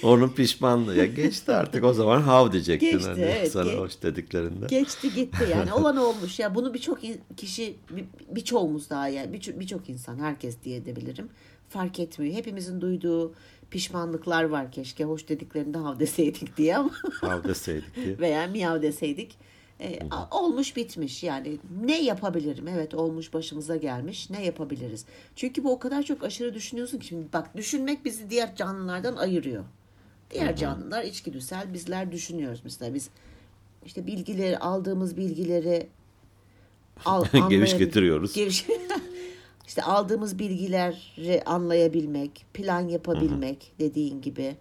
Onun 0.03 0.29
pişmanlığı 0.29 0.95
ya 0.97 1.05
geçti 1.05 1.51
artık 1.51 1.83
o 1.83 1.93
zaman 1.93 2.21
hav 2.21 2.51
diyecektin 2.51 2.91
Geçti, 2.91 3.07
hani 3.09 3.21
evet, 3.21 3.51
sana 3.51 3.71
ge- 3.71 3.77
hoş 3.77 4.01
dediklerinde. 4.03 4.65
Geçti 4.67 5.13
gitti 5.13 5.47
yani. 5.51 5.73
Olan 5.73 5.97
olmuş. 6.07 6.39
Ya 6.39 6.55
bunu 6.55 6.73
birçok 6.73 6.99
kişi, 7.37 7.75
bir- 7.89 8.05
birçoğumuz 8.35 8.89
daha 8.89 9.07
yani 9.07 9.33
birçok 9.33 9.59
birçok 9.59 9.89
insan, 9.89 10.19
herkes 10.19 10.55
diye 10.63 10.77
edebilirim. 10.77 11.29
Fark 11.69 11.99
etmiyor. 11.99 12.35
Hepimizin 12.35 12.81
duyduğu 12.81 13.33
pişmanlıklar 13.71 14.43
var 14.43 14.71
keşke. 14.71 15.03
Hoş 15.03 15.29
dediklerinde 15.29 15.77
hav 15.77 15.99
deseydik 15.99 16.57
diye 16.57 16.77
ama 16.77 16.91
Hav 17.21 17.43
deseydik 17.43 17.95
diye. 17.95 18.17
veya 18.19 18.47
miyav 18.47 18.81
deseydik. 18.81 19.35
E, 19.81 19.99
olmuş 20.31 20.75
bitmiş. 20.75 21.23
Yani 21.23 21.57
ne 21.85 22.01
yapabilirim? 22.03 22.67
Evet 22.67 22.93
olmuş 22.93 23.33
başımıza 23.33 23.75
gelmiş. 23.75 24.29
Ne 24.29 24.45
yapabiliriz? 24.45 25.05
Çünkü 25.35 25.63
bu 25.63 25.71
o 25.71 25.79
kadar 25.79 26.03
çok 26.03 26.23
aşırı 26.23 26.53
düşünüyorsun 26.53 26.99
ki. 26.99 27.07
Şimdi 27.07 27.33
bak 27.33 27.57
düşünmek 27.57 28.05
bizi 28.05 28.29
diğer 28.29 28.55
canlılardan 28.55 29.15
ayırıyor. 29.15 29.63
Diğer 30.31 30.55
canlılar 30.55 31.03
içgüdüsel 31.03 31.73
bizler 31.73 32.11
düşünüyoruz. 32.11 32.61
Mesela 32.63 32.93
biz 32.93 33.09
işte 33.85 34.07
bilgileri 34.07 34.57
aldığımız 34.57 35.17
bilgileri 35.17 35.87
al, 37.05 37.23
anlayabil- 37.33 37.77
getiriyoruz. 37.77 38.33
Geviş- 38.35 38.67
işte 39.67 39.83
aldığımız 39.83 40.39
bilgileri 40.39 41.43
anlayabilmek 41.43 42.45
plan 42.53 42.87
yapabilmek 42.87 43.73
dediğin 43.79 44.21
gibi 44.21 44.55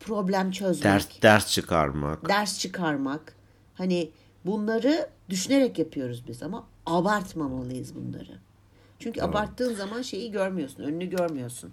problem 0.00 0.50
çözmek. 0.50 0.84
Ders 0.84 1.22
ders 1.22 1.50
çıkarmak. 1.52 2.28
ders 2.28 2.58
çıkarmak. 2.58 3.36
Hani 3.74 4.10
bunları 4.46 5.08
düşünerek 5.30 5.78
yapıyoruz 5.78 6.24
biz 6.28 6.42
ama 6.42 6.66
abartmamalıyız 6.86 7.94
bunları. 7.94 8.38
Çünkü 8.98 9.22
abarttığın 9.22 9.74
zaman 9.74 10.02
şeyi 10.02 10.30
görmüyorsun, 10.30 10.82
önünü 10.82 11.10
görmüyorsun. 11.10 11.72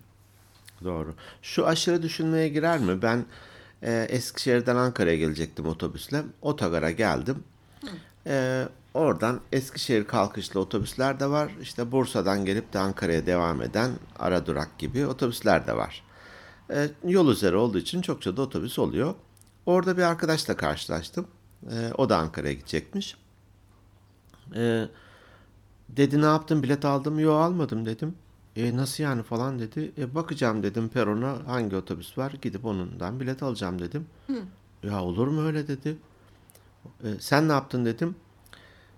Doğru. 0.84 1.14
Şu 1.42 1.68
aşırı 1.68 2.02
düşünmeye 2.04 2.50
girer 2.50 2.80
mi? 2.80 3.02
Ben 3.02 3.26
e, 3.82 4.08
Eskişehir'den 4.10 4.76
Ankara'ya 4.76 5.16
gelecektim 5.16 5.66
otobüsle. 5.66 6.24
Otogara 6.42 6.92
geldim. 6.92 7.44
E, 8.28 8.64
oradan 8.94 9.42
Eskişehir 9.52 10.06
kalkışlı 10.06 10.60
otobüsler 10.60 11.20
de 11.20 11.30
var. 11.30 11.52
İşte 11.62 11.92
Bursa'dan 11.92 12.46
gelip 12.46 12.74
de 12.74 12.80
Ankara'ya 12.80 13.26
devam 13.26 13.62
eden 13.62 13.92
ara 14.20 14.46
durak 14.46 14.78
gibi 14.78 15.08
otobüsler 15.08 15.68
de 15.68 15.76
var. 15.76 16.04
E, 16.70 16.90
yol 17.08 17.32
üzeri 17.32 17.56
olduğu 17.56 17.78
için 17.78 18.02
çokça 18.02 18.38
da 18.38 18.42
otobüs 18.42 18.80
oluyor. 18.80 19.16
Orada 19.66 19.98
bir 19.98 20.04
arkadaşla 20.04 20.56
karşılaştım. 20.56 21.28
E, 21.72 21.92
o 21.98 22.10
da 22.10 22.18
Ankara'ya 22.18 22.54
gidecekmiş. 22.54 23.16
E, 24.56 24.88
Dedi 25.90 26.22
ne 26.22 26.26
yaptın 26.26 26.64
bilet 26.64 26.86
aldın 26.86 27.14
mı? 27.14 27.22
Yok 27.22 27.42
almadım 27.42 27.86
dedim. 27.86 28.16
E 28.56 28.78
nasıl 28.78 29.04
yani 29.04 29.24
falan 29.24 29.60
dedi. 29.60 29.92
E 29.98 30.16
bakacağım 30.16 30.64
dedim 30.64 30.90
perona 30.90 31.38
hangi 31.48 31.76
otobüs 31.76 32.18
var 32.18 32.34
gidip 32.42 32.66
onundan 32.66 33.20
bilet 33.20 33.44
alacağım 33.44 33.80
dedim. 33.80 34.08
Ya 34.84 35.02
olur 35.04 35.28
mu 35.28 35.42
öyle 35.46 35.68
dedi. 35.68 35.98
E, 37.04 37.08
sen 37.20 37.48
ne 37.50 37.52
yaptın 37.52 37.86
dedim. 37.86 38.16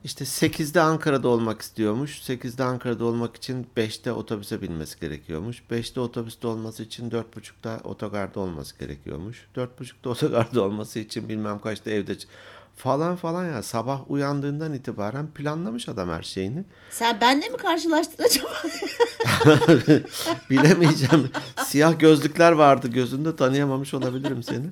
İşte 0.04 0.26
8'de 0.26 0.82
Ankara'da 0.82 1.28
olmak 1.28 1.62
istiyormuş. 1.62 2.30
8'de 2.30 2.64
Ankara'da 2.64 3.06
olmak 3.06 3.36
için 3.36 3.68
5'te 3.78 4.12
otobüse 4.14 4.62
binmesi 4.62 5.00
gerekiyormuş. 5.00 5.64
5'te 5.72 6.00
otobüste 6.00 6.48
olması 6.48 6.84
için 6.84 7.10
4.30'da 7.10 7.80
otogarda 7.84 8.40
olması 8.40 8.80
gerekiyormuş. 8.80 9.48
4.30'da 9.56 10.10
otogarda 10.10 10.62
olması 10.62 11.00
için 11.00 11.30
bilmem 11.30 11.60
kaçta 11.60 11.92
evde 11.92 12.16
falan 12.76 13.16
falan 13.16 13.46
ya 13.46 13.64
sabah 13.64 14.12
uyandığından 14.12 14.74
itibaren 14.74 15.28
planlamış 15.28 15.90
adam 15.90 16.10
her 16.10 16.24
şeyini. 16.24 16.64
Sen 16.90 17.22
benle 17.22 17.50
mi 17.50 17.58
karşılaştın 17.58 18.24
acaba? 18.24 18.50
Bilemeyeceğim. 20.50 21.30
Siyah 21.66 22.00
gözlükler 22.00 22.52
vardı 22.52 22.88
gözünde 22.88 23.36
tanıyamamış 23.36 23.94
olabilirim 23.94 24.44
seni. 24.44 24.66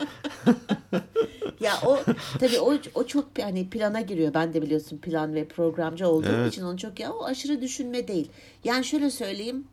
ya 1.59 1.73
o 1.85 1.99
tabii 2.39 2.59
o, 2.59 2.77
o 2.93 3.07
çok 3.07 3.25
hani 3.41 3.69
plana 3.69 4.01
giriyor. 4.01 4.33
Ben 4.33 4.53
de 4.53 4.61
biliyorsun 4.61 4.97
plan 4.97 5.35
ve 5.35 5.47
programcı 5.47 6.07
olduğum 6.07 6.29
Evet. 6.29 6.53
için 6.53 6.63
onu 6.63 6.77
çok 6.77 6.99
ya 6.99 7.13
o 7.13 7.25
aşırı 7.25 7.61
düşünme 7.61 8.07
değil. 8.07 8.31
Yani 8.63 8.85
şöyle 8.85 9.09
söyleyeyim. 9.11 9.63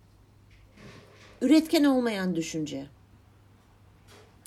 Üretken 1.42 1.84
olmayan 1.84 2.36
düşünce. 2.36 2.86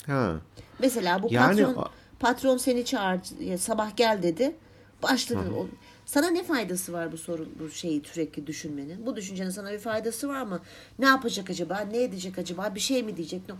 Ha. 0.06 0.36
Mesela 0.78 1.22
bu 1.22 1.28
Yani 1.30 1.62
patron 1.62 1.86
patron 2.24 2.56
seni 2.56 2.84
çağırdı 2.84 3.58
sabah 3.58 3.96
gel 3.96 4.22
dedi. 4.22 4.56
Başladın. 5.02 5.52
O- 5.58 5.66
Sana 6.06 6.30
ne 6.30 6.42
faydası 6.44 6.92
var 6.92 7.12
bu 7.12 7.16
sorun 7.18 7.48
bu 7.60 7.70
şeyi 7.70 8.02
sürekli 8.04 8.46
düşünmenin? 8.46 9.06
Bu 9.06 9.16
düşüncenin 9.16 9.50
sana 9.50 9.72
bir 9.72 9.78
faydası 9.78 10.28
var 10.28 10.42
mı? 10.42 10.60
Ne 10.98 11.06
yapacak 11.06 11.50
acaba? 11.50 11.78
Ne 11.80 12.02
edecek 12.02 12.38
acaba? 12.38 12.74
Bir 12.74 12.80
şey 12.80 13.02
mi 13.02 13.16
diyecek? 13.16 13.48
No. 13.48 13.54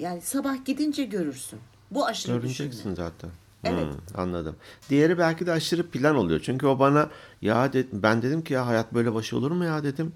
Yani 0.00 0.20
sabah 0.20 0.64
gidince 0.64 1.04
görürsün. 1.04 1.58
Bu 1.90 2.06
aşırı 2.06 2.32
Göreceksin 2.32 2.70
düşünme. 2.72 2.94
zaten. 2.96 3.30
Evet. 3.64 3.84
Hmm, 3.84 4.20
anladım. 4.20 4.56
Diğeri 4.90 5.18
belki 5.18 5.46
de 5.46 5.52
aşırı 5.52 5.90
plan 5.90 6.16
oluyor. 6.16 6.40
Çünkü 6.44 6.66
o 6.66 6.78
bana 6.78 7.10
ya 7.42 7.72
de- 7.72 7.86
ben 7.92 8.22
dedim 8.22 8.44
ki 8.44 8.52
ya 8.54 8.66
hayat 8.66 8.94
böyle 8.94 9.14
başı 9.14 9.36
olur 9.36 9.50
mu 9.50 9.64
ya 9.64 9.84
dedim. 9.84 10.12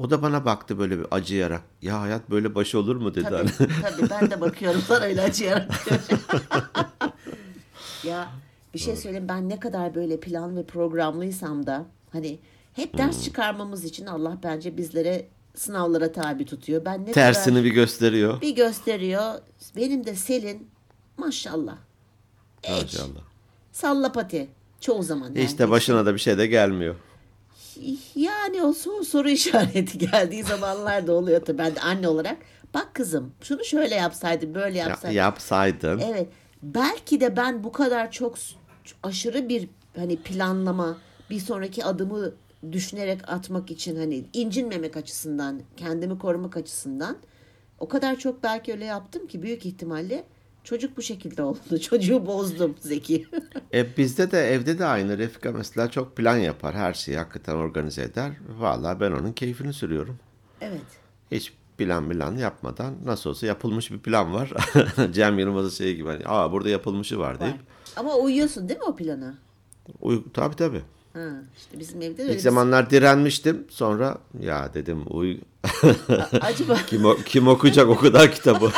O 0.00 0.10
da 0.10 0.22
bana 0.22 0.44
baktı 0.44 0.78
böyle 0.78 0.98
bir 0.98 1.06
acıyarak. 1.10 1.62
Ya 1.82 2.00
hayat 2.00 2.30
böyle 2.30 2.54
başı 2.54 2.78
olur 2.78 2.96
mu 2.96 3.14
dedi. 3.14 3.24
Tabii, 3.24 3.36
Hani. 3.36 3.68
tabii 3.82 4.10
ben 4.10 4.30
de 4.30 4.40
bakıyorum 4.40 4.80
sana 4.88 5.04
öyle 5.04 5.22
acıyarak. 5.22 5.70
ya 8.04 8.28
bir 8.74 8.78
şey 8.78 8.96
söyleyeyim 8.96 9.28
ben 9.28 9.48
ne 9.48 9.60
kadar 9.60 9.94
böyle 9.94 10.20
plan 10.20 10.56
ve 10.56 10.62
programlıysam 10.66 11.66
da 11.66 11.84
hani 12.12 12.38
hep 12.72 12.98
ders 12.98 13.16
Hmm. 13.16 13.22
çıkarmamız 13.24 13.84
için 13.84 14.06
Allah 14.06 14.38
bence 14.42 14.76
bizlere 14.76 15.26
sınavlara 15.54 16.12
tabi 16.12 16.44
tutuyor. 16.44 16.84
Ben 16.84 17.06
ne 17.06 17.12
Tersini 17.12 17.52
kadar 17.52 17.64
bir 17.64 17.70
gösteriyor. 17.70 18.40
bir 18.40 18.54
gösteriyor. 18.56 19.34
Benim 19.76 20.06
de 20.06 20.14
Selin 20.14 20.68
maşallah. 21.16 21.76
Maşallah. 22.70 23.20
Salla 23.72 24.12
pati. 24.12 24.48
Çoğu 24.80 25.02
zaman. 25.02 25.26
yani. 25.26 25.42
İşte 25.42 25.70
başına 25.70 26.06
da 26.06 26.14
bir 26.14 26.18
şey 26.18 26.38
de 26.38 26.46
gelmiyor. 26.46 26.94
Yani 28.14 28.62
o 28.62 28.72
soru, 28.72 29.04
soru 29.04 29.30
işareti 29.30 29.98
geldiği 29.98 30.42
zamanlar 30.42 31.06
da 31.06 31.12
oluyor 31.12 31.44
tabii. 31.44 31.58
Ben 31.58 31.74
de 31.76 31.80
anne 31.80 32.08
olarak 32.08 32.36
bak 32.74 32.94
kızım 32.94 33.32
şunu 33.42 33.64
şöyle 33.64 33.94
yapsaydın 33.94 34.54
böyle 34.54 34.78
Ya, 34.78 34.88
yapsaydın. 34.88 35.14
yapsaydın. 35.16 35.98
Evet. 35.98 36.28
Belki 36.62 37.20
de 37.20 37.36
ben 37.36 37.64
bu 37.64 37.72
kadar 37.72 38.10
çok 38.10 38.34
aşırı 39.02 39.48
bir 39.48 39.68
hani 39.96 40.16
planlama, 40.16 40.98
bir 41.30 41.40
sonraki 41.40 41.84
adımı 41.84 42.32
düşünerek 42.72 43.28
atmak 43.28 43.70
için 43.70 43.96
hani 43.96 44.24
incinmemek 44.32 44.96
açısından, 44.96 45.60
kendimi 45.76 46.18
korumak 46.18 46.56
açısından 46.56 47.16
o 47.78 47.88
kadar 47.88 48.16
çok 48.16 48.42
belki 48.42 48.72
öyle 48.72 48.84
yaptım 48.84 49.26
ki 49.26 49.42
büyük 49.42 49.66
ihtimalle 49.66 50.24
çocuk 50.70 50.96
bu 50.96 51.02
şekilde 51.02 51.42
oldu. 51.42 51.58
Çocuğu 51.80 52.26
bozdum 52.26 52.74
Zeki. 52.80 53.26
E 53.74 53.96
bizde 53.96 54.30
de 54.30 54.50
evde 54.54 54.78
de 54.78 54.84
aynı. 54.86 55.18
Refika 55.18 55.52
mesela 55.52 55.90
çok 55.90 56.16
plan 56.16 56.36
yapar. 56.36 56.74
Her 56.74 56.94
şeyi 56.94 57.18
hakikaten 57.18 57.54
organize 57.54 58.02
eder. 58.02 58.30
Vallahi 58.58 59.00
ben 59.00 59.12
onun 59.12 59.32
keyfini 59.32 59.72
sürüyorum. 59.72 60.16
evet. 60.60 60.80
Hiç 61.32 61.52
plan 61.78 62.08
plan 62.08 62.36
yapmadan 62.36 62.94
nasıl 63.04 63.30
olsa 63.30 63.46
yapılmış 63.46 63.90
bir 63.90 63.98
plan 63.98 64.34
var. 64.34 64.52
Cem 65.12 65.38
Yılmaz'ın 65.38 65.70
şeyi 65.70 65.96
gibi 65.96 66.08
hani 66.08 66.22
aa 66.26 66.52
burada 66.52 66.68
yapılmışı 66.68 67.18
var 67.18 67.40
deyip. 67.40 67.54
Var. 67.54 67.60
Ama 67.96 68.14
uyuyorsun 68.16 68.68
değil 68.68 68.80
mi 68.80 68.84
o 68.86 68.96
plana? 68.96 69.34
Uy, 70.00 70.22
tabii 70.34 70.56
tabii. 70.56 70.82
Ha, 71.12 71.28
işte 71.58 71.78
bizim 71.80 72.02
evde 72.02 72.22
İlk 72.24 72.30
bir- 72.32 72.38
zamanlar 72.38 72.90
direnmiştim. 72.90 73.64
Sonra 73.70 74.18
ya 74.40 74.74
dedim 74.74 75.02
uy 75.10 75.38
Acaba 76.40 76.76
kim, 76.86 77.02
kim 77.26 77.48
okuyacak 77.48 77.88
o 77.88 77.96
kadar 77.96 78.32
kitabı. 78.32 78.70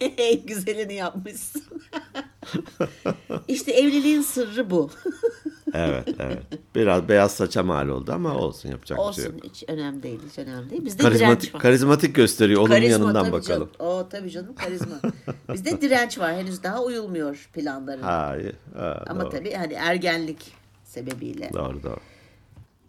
en 0.18 0.46
güzelini 0.46 0.94
yapmışsın. 0.94 1.62
işte 3.48 3.72
evliliğin 3.72 4.22
sırrı 4.22 4.70
bu. 4.70 4.90
evet 5.74 6.08
evet. 6.18 6.42
Biraz 6.74 7.08
beyaz 7.08 7.32
saça 7.34 7.62
mal 7.62 7.88
oldu 7.88 8.12
ama 8.12 8.34
olsun 8.34 8.68
yapacak 8.68 8.98
bir 8.98 9.02
şey 9.02 9.08
Olsun 9.08 9.22
yok. 9.36 9.44
hiç 9.44 9.64
önemli 9.68 10.02
değil, 10.02 10.20
hiç 10.30 10.38
önemli 10.38 10.70
değil. 10.70 10.84
Bizde 10.84 11.02
Karizmatik, 11.02 11.40
direnç 11.42 11.54
var. 11.54 11.62
karizmatik 11.62 12.14
gösteriyor. 12.14 12.60
Onun 12.60 12.68
Karizma 12.68 12.92
yanından 12.92 13.32
bakalım. 13.32 13.42
Canım. 13.42 13.70
O 13.78 14.08
tabii 14.08 14.30
canım 14.30 14.54
karizma. 14.54 15.00
Bizde 15.52 15.80
direnç 15.80 16.18
var. 16.18 16.34
Henüz 16.34 16.62
daha 16.62 16.82
uyulmuyor 16.82 17.48
planların. 17.54 18.02
Hayır. 18.02 18.52
Ha, 18.76 19.04
Ama 19.08 19.22
doğru. 19.22 19.30
tabii 19.30 19.52
hani 19.52 19.72
ergenlik 19.72 20.52
sebebiyle. 20.84 21.50
Doğru 21.52 21.82
doğru. 21.82 22.00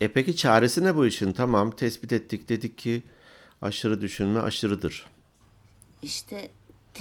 E 0.01 0.07
peki 0.07 0.35
çaresi 0.35 0.83
ne 0.83 0.95
bu 0.95 1.05
işin? 1.05 1.31
Tamam 1.33 1.71
tespit 1.71 2.13
ettik 2.13 2.49
dedik 2.49 2.77
ki 2.77 3.03
aşırı 3.61 4.01
düşünme 4.01 4.39
aşırıdır. 4.39 5.05
İşte 6.01 6.49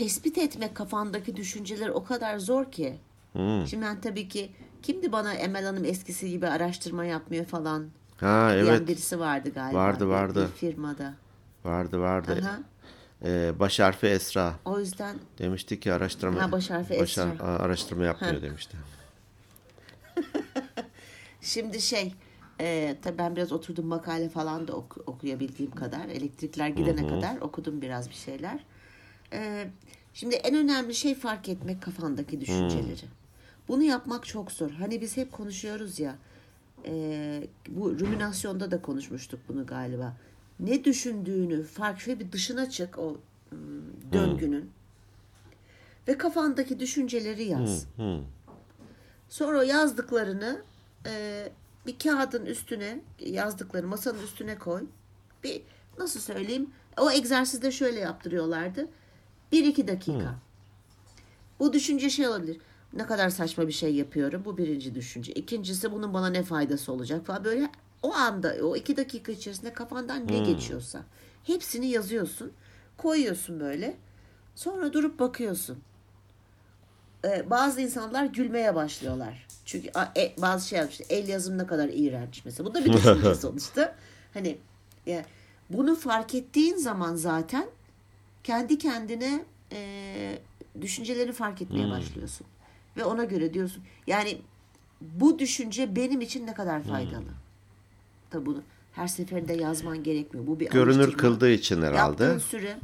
tespit 0.01 0.39
etmek 0.39 0.75
kafandaki 0.75 1.37
düşünceler 1.37 1.89
o 1.89 2.05
kadar 2.05 2.39
zor 2.39 2.71
ki. 2.73 2.99
Hmm. 3.33 3.67
Şimdi 3.67 3.85
ben 3.85 4.01
tabii 4.01 4.29
ki 4.29 4.51
kimdi 4.83 5.13
bana 5.13 5.35
Emel 5.35 5.65
Hanım 5.65 5.85
eskisi 5.85 6.31
gibi 6.31 6.47
araştırma 6.49 7.05
yapmıyor 7.05 7.45
falan 7.45 7.87
Ha 8.17 8.49
diyen 8.53 8.65
evet 8.65 8.89
birisi 8.89 9.21
vardı 9.21 9.51
galiba. 9.55 9.79
Vardı, 9.79 10.09
vardı. 10.09 10.49
Bir 10.53 10.57
firmada. 10.59 11.15
vardı 11.65 12.01
vardı. 12.01 12.41
Aha. 12.43 12.59
Ee, 13.25 13.53
baş 13.59 13.81
harfi 13.81 14.07
Esra 14.07 14.55
O 14.65 14.79
yüzden 14.81 15.17
demişti 15.39 15.81
ki 15.81 15.93
araştırma 15.93 16.43
Ha, 16.43 16.53
baş 16.53 16.71
harfi 16.71 16.99
baş 17.01 17.19
Esra. 17.19 17.25
araştırma 17.41 18.05
yapmıyor 18.05 18.35
Ha. 18.35 18.43
demişti. 18.43 18.77
Şimdi 21.41 21.81
şey 21.81 22.15
e, 22.61 22.97
tabii 23.03 23.19
ben 23.19 23.37
biraz 23.37 23.53
oturdum 23.53 23.87
makale 23.87 24.29
falan 24.29 24.69
da 24.69 24.73
oku- 24.73 25.03
okuyabildiğim 25.07 25.71
kadar 25.71 26.05
elektrikler 26.09 26.69
gidene 26.69 27.07
kadar 27.09 27.37
okudum 27.41 27.83
biraz 27.83 28.09
bir 28.11 28.15
şeyler. 28.15 28.65
E, 29.33 29.71
şimdi 30.15 30.35
en 30.35 30.55
önemli 30.55 30.95
şey 30.95 31.15
fark 31.15 31.49
etmek 31.49 31.83
kafandaki 31.83 32.41
düşünceleri. 32.41 33.07
Bunu 33.69 33.83
yapmak 33.83 34.27
çok 34.27 34.53
zor. 34.53 34.71
Hani 34.71 35.01
biz 35.01 35.17
hep 35.17 35.33
konuşuyoruz 35.33 36.01
ya 36.01 36.17
e, 36.87 37.43
bu 37.69 37.99
ruminasyonda 38.01 38.71
da 38.71 38.83
konuşmuştuk 38.83 39.41
bunu 39.49 39.67
galiba. 39.67 40.17
Ne 40.61 40.85
düşündüğünü 40.85 41.63
fark 41.63 42.01
şöyle 42.01 42.21
bir 42.21 42.33
dışına 42.33 42.71
çık 42.71 42.99
o 42.99 43.17
ım, 43.53 43.85
döngünün 44.13 44.71
ve 46.09 46.19
kafandaki 46.19 46.81
düşünceleri 46.81 47.45
yaz. 47.45 47.87
Hı. 47.97 48.21
Sonra 49.29 49.59
o 49.59 49.63
yazdıklarını 49.63 50.63
e, 51.07 51.49
bir 51.87 51.99
kağıdın 51.99 52.47
üstüne 52.47 53.01
yazdıkları 53.21 53.87
masanın 53.87 54.23
üstüne 54.23 54.59
koy. 54.59 54.87
Bir 55.45 55.63
nasıl 55.99 56.21
söyleyeyim? 56.21 56.71
O 56.99 57.11
egzersizde 57.11 57.71
şöyle 57.71 58.01
yaptırıyorlardı. 58.01 58.89
Bir 59.53 59.65
iki 59.65 59.89
dakika. 59.89 60.35
Bu 61.61 61.73
düşünce 61.73 62.11
şey 62.11 62.29
olabilir. 62.29 62.59
Ne 62.93 63.07
kadar 63.07 63.31
saçma 63.31 63.69
bir 63.69 63.73
şey 63.73 63.95
yapıyorum. 63.95 64.43
Bu 64.45 64.59
birinci 64.59 64.95
düşünce. 64.95 65.33
İkincisi 65.33 65.93
bunun 65.93 66.15
bana 66.15 66.27
ne 66.29 66.43
faydası 66.43 66.93
olacak 66.93 67.27
falan. 67.27 67.45
Böyle 67.45 67.71
o 68.03 68.15
anda 68.15 68.57
o 68.63 68.77
iki 68.77 68.97
dakika 68.97 69.33
içerisinde 69.33 69.73
kafandan 69.73 70.29
ne 70.29 70.39
geçiyorsa 70.39 71.03
hepsini 71.45 71.87
yazıyorsun. 71.87 72.53
Koyuyorsun 72.97 73.61
böyle. 73.61 73.97
Sonra 74.55 74.93
durup 74.93 75.19
bakıyorsun 75.19 75.79
e, 77.25 77.51
bazı 77.51 77.81
insanlar 77.81 78.25
gülmeye 78.25 78.75
başlıyorlar. 78.75 79.47
Çünkü 79.65 79.91
e, 80.17 80.35
bazı 80.39 80.69
şey 80.69 80.79
yapmış. 80.79 81.01
El 81.11 81.29
yazım 81.29 81.59
ne 81.59 81.67
kadar 81.67 81.89
iğrenç 81.93 82.43
mesela. 82.45 82.69
Bu 82.71 82.75
da 82.75 82.85
bir 82.85 82.93
düşünce 82.93 83.35
sonuçta. 83.35 83.95
Hani 84.35 84.59
ya, 85.07 85.25
bunu 85.71 85.95
fark 85.95 86.35
ettiğin 86.35 86.77
zaman 86.77 87.15
zaten 87.15 87.69
kendi 88.47 88.79
kendine 88.79 89.45
e, 89.73 90.39
düşünceleri 90.81 91.33
fark 91.33 91.63
etmeye 91.63 91.91
başlıyorsun. 91.91 92.47
Ve 92.97 93.05
ona 93.05 93.25
göre 93.25 93.55
diyorsun. 93.55 93.83
Yani 94.07 94.39
bu 95.01 95.39
düşünce 95.39 95.97
benim 95.97 96.21
için 96.21 96.47
ne 96.47 96.55
kadar 96.55 96.83
faydalı. 96.83 97.25
Tabi 98.31 98.47
bunu 98.47 98.63
her 98.93 99.07
seferinde 99.07 99.53
yazman 99.53 100.03
gerekmiyor. 100.03 100.47
Bu 100.47 100.61
bir 100.61 100.71
Görünür 100.71 101.13
kıldığı 101.13 101.51
için 101.51 101.83
herhalde. 101.83 102.25
Yaptığın 102.25 102.39
süre 102.39 102.79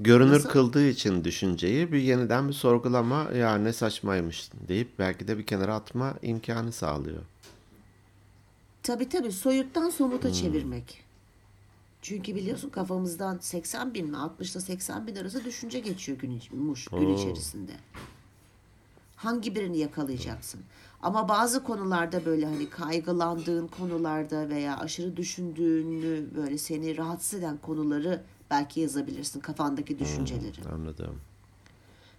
Görünür 0.00 0.32
Nasıl? 0.32 0.48
kıldığı 0.48 0.88
için 0.88 1.24
düşünceyi 1.24 1.92
bir 1.92 1.98
yeniden 1.98 2.48
bir 2.48 2.52
sorgulama 2.52 3.30
ya 3.36 3.56
ne 3.56 3.72
saçmaymış 3.72 4.50
deyip 4.68 4.98
belki 4.98 5.28
de 5.28 5.38
bir 5.38 5.46
kenara 5.46 5.74
atma 5.74 6.14
imkanı 6.22 6.72
sağlıyor. 6.72 7.22
Tabii 8.82 9.08
tabii 9.08 9.32
soyuttan 9.32 9.90
somuta 9.90 10.32
çevirmek. 10.32 11.03
Çünkü 12.04 12.34
biliyorsun 12.34 12.70
kafamızdan 12.70 13.38
80 13.38 13.94
bin 13.94 14.10
mi 14.10 14.16
60 14.16 14.52
ile 14.52 14.60
80 14.60 15.06
bin 15.06 15.16
arası 15.16 15.44
düşünce 15.44 15.80
geçiyor 15.80 16.18
gün, 16.18 16.40
muş, 16.52 16.88
gün 16.88 17.14
içerisinde. 17.14 17.72
Hangi 19.16 19.54
birini 19.54 19.78
yakalayacaksın? 19.78 20.60
Ama 21.02 21.28
bazı 21.28 21.64
konularda 21.64 22.24
böyle 22.24 22.46
hani 22.46 22.70
kaygılandığın 22.70 23.66
konularda 23.66 24.48
veya 24.48 24.78
aşırı 24.78 25.16
düşündüğünü 25.16 26.34
böyle 26.34 26.58
seni 26.58 26.96
rahatsız 26.96 27.38
eden 27.38 27.56
konuları 27.56 28.22
belki 28.50 28.80
yazabilirsin 28.80 29.40
kafandaki 29.40 29.98
düşünceleri. 29.98 30.68
Anladım. 30.74 31.20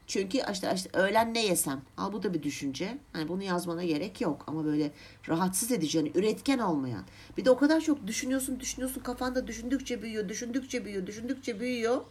Çünkü 0.08 0.40
işte, 0.52 0.72
işte 0.76 0.90
öğlen 0.94 1.34
ne 1.34 1.46
yesem? 1.46 1.82
Al 1.98 2.14
bu 2.14 2.24
da 2.24 2.34
bir 2.34 2.44
düşünce. 2.44 2.98
Hani 3.14 3.28
bunu 3.28 3.44
yazmana 3.44 3.84
gerek 3.84 4.22
yok 4.22 4.44
ama 4.48 4.66
böyle 4.66 4.92
rahatsız 5.30 5.72
edici, 5.72 6.00
hani 6.00 6.12
üretken 6.16 6.60
olmayan. 6.60 7.04
Bir 7.38 7.46
de 7.46 7.50
o 7.50 7.58
kadar 7.58 7.82
çok 7.82 8.08
düşünüyorsun, 8.08 8.60
düşünüyorsun, 8.60 9.02
kafanda 9.02 9.48
düşündükçe 9.48 10.02
büyüyor, 10.02 10.30
düşündükçe 10.30 10.86
büyüyor, 10.86 11.08
düşündükçe 11.08 11.60
büyüyor 11.60 12.02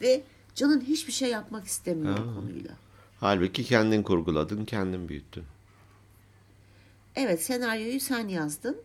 ve 0.00 0.22
canın 0.54 0.80
hiçbir 0.80 1.12
şey 1.12 1.30
yapmak 1.30 1.66
istemiyor 1.66 2.18
o 2.18 2.34
konuyla. 2.34 2.72
Halbuki 3.20 3.64
kendin 3.64 4.02
kurguladın, 4.02 4.64
kendin 4.64 5.08
büyüttün. 5.08 5.44
Evet, 7.16 7.42
senaryoyu 7.42 8.00
sen 8.00 8.28
yazdın. 8.28 8.76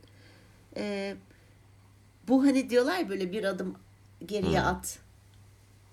Ee, 0.78 1.16
bu 2.28 2.44
hani 2.44 2.70
diyorlar 2.70 3.10
böyle 3.10 3.32
bir 3.32 3.44
adım 3.44 3.76
geriye 4.26 4.62
at. 4.62 5.00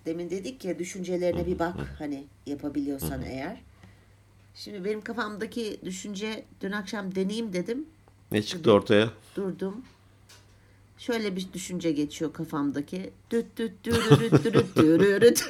Demin 0.09 0.31
dedik 0.31 0.65
ya 0.65 0.79
düşüncelerine 0.79 1.47
bir 1.47 1.59
bak 1.59 1.75
hani 1.99 2.25
yapabiliyorsan 2.47 3.23
eğer. 3.23 3.57
Şimdi 4.55 4.85
benim 4.85 5.01
kafamdaki 5.01 5.81
düşünce 5.85 6.45
dün 6.61 6.73
akşam 6.73 7.15
deneyeyim 7.15 7.53
dedim. 7.53 7.87
Ne 8.33 8.43
çıktı 8.43 8.73
ortaya? 8.73 9.11
Durdum. 9.37 9.75
Şöyle 10.99 11.37
bir 11.37 11.47
düşünce 11.53 11.93
geçiyor 11.93 12.33
kafamdaki. 12.33 13.11
Düt 13.31 13.47
düt 13.57 13.73
dürürüt 13.85 14.45
dürüt 14.45 14.77
dürürüt. 14.77 15.45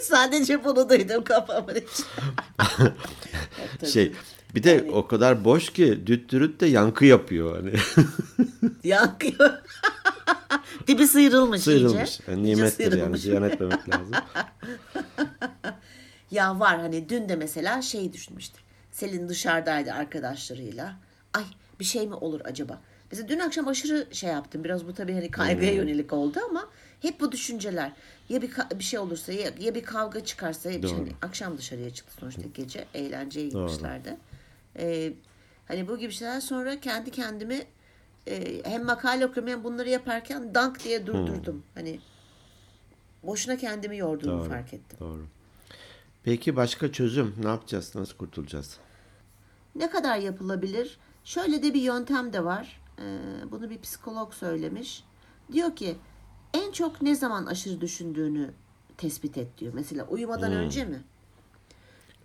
Sadece 0.00 0.64
bunu 0.64 0.88
duydum 0.88 1.24
kafamın 1.24 1.74
içi. 1.74 2.02
Tabii. 3.78 3.90
Şey 3.90 4.12
bir 4.54 4.62
de 4.62 4.90
o 4.92 5.06
kadar 5.06 5.44
boş 5.44 5.72
ki 5.72 6.06
düt 6.06 6.32
dürüt 6.32 6.60
de 6.60 6.66
yankı 6.66 7.04
yapıyor 7.04 7.56
hani. 7.56 7.72
Yankıyor. 8.84 9.50
Dibi 10.86 11.06
sıyrılmış, 11.08 11.62
Sıyrılmış. 11.62 12.10
iyice. 12.20 12.22
Yani 12.32 12.46
İyice 12.46 12.56
nimettir 12.60 12.84
yani 12.84 12.92
sıyrılmış. 12.92 13.20
ziyan 13.20 13.42
etmemek 13.42 13.88
lazım. 13.88 14.12
Ya 16.30 16.60
var 16.60 16.80
hani 16.80 17.08
dün 17.08 17.28
de 17.28 17.36
mesela 17.36 17.82
şey 17.82 18.12
düşünmüştüm. 18.12 18.60
Selin 18.92 19.28
dışarıdaydı 19.28 19.92
arkadaşlarıyla. 19.92 20.96
Ay 21.34 21.44
bir 21.80 21.84
şey 21.84 22.06
mi 22.06 22.14
olur 22.14 22.40
acaba? 22.44 22.80
Mesela 23.10 23.28
dün 23.28 23.38
akşam 23.38 23.68
aşırı 23.68 24.06
şey 24.14 24.30
yaptım. 24.30 24.64
Biraz 24.64 24.86
bu 24.86 24.94
tabii 24.94 25.12
hani 25.14 25.30
kaygıya 25.30 25.70
Hmm. 25.70 25.78
yönelik 25.78 26.12
oldu 26.12 26.38
ama 26.50 26.68
hep 27.02 27.20
bu 27.20 27.32
düşünceler. 27.32 27.92
Ya 28.28 28.42
bir 28.42 28.50
bir 28.78 28.84
şey 28.84 28.98
olursa 28.98 29.32
ya, 29.32 29.50
ya 29.60 29.74
bir 29.74 29.82
kavga 29.82 30.24
çıkarsa 30.24 30.70
ya 30.70 30.82
bir 30.82 30.88
şey, 30.88 30.96
Doğru. 30.96 31.04
hani 31.04 31.12
akşam 31.22 31.58
dışarıya 31.58 31.90
çıktı 31.90 32.14
sonuçta 32.20 32.42
gece 32.54 32.84
eğlenceye 32.94 33.46
gitmişlerdi. 33.46 34.16
Ee, 34.78 35.12
hani 35.68 35.88
bu 35.88 35.98
gibi 35.98 36.12
şeyler 36.12 36.40
sonra 36.40 36.80
kendi 36.80 37.10
kendimi 37.10 37.62
e, 38.28 38.62
hem 38.70 38.84
makale 38.84 39.26
okuyorum 39.26 39.52
hem 39.52 39.64
bunları 39.64 39.88
yaparken 39.88 40.54
dank 40.54 40.84
diye 40.84 41.06
durdurdum. 41.06 41.62
Hani 41.74 42.00
boşuna 43.22 43.56
kendimi 43.56 43.96
yorduğumu 43.98 44.32
Hmm. 44.32 44.40
Doğru. 44.40 44.48
fark 44.48 44.74
ettim. 44.74 44.98
Doğru. 45.00 45.26
Peki 46.22 46.56
başka 46.56 46.92
çözüm 46.92 47.34
ne 47.42 47.48
yapacağız? 47.48 47.94
Nasıl 47.94 48.16
kurtulacağız? 48.16 48.76
Ne 49.74 49.90
kadar 49.90 50.16
yapılabilir? 50.18 50.98
Şöyle 51.24 51.62
de 51.62 51.74
bir 51.74 51.80
yöntem 51.82 52.32
de 52.32 52.44
var. 52.44 52.80
e, 52.98 53.04
bunu 53.50 53.70
bir 53.70 53.78
psikolog 53.80 54.32
söylemiş. 54.34 55.04
Diyor 55.52 55.76
ki 55.76 55.96
en 56.54 56.72
çok 56.72 57.02
ne 57.02 57.14
zaman 57.14 57.46
aşırı 57.46 57.80
düşündüğünü 57.80 58.50
tespit 58.96 59.38
et 59.38 59.58
diyor. 59.58 59.72
Mesela 59.74 60.06
uyumadan 60.06 60.52
önce 60.52 60.84
mi? 60.84 61.02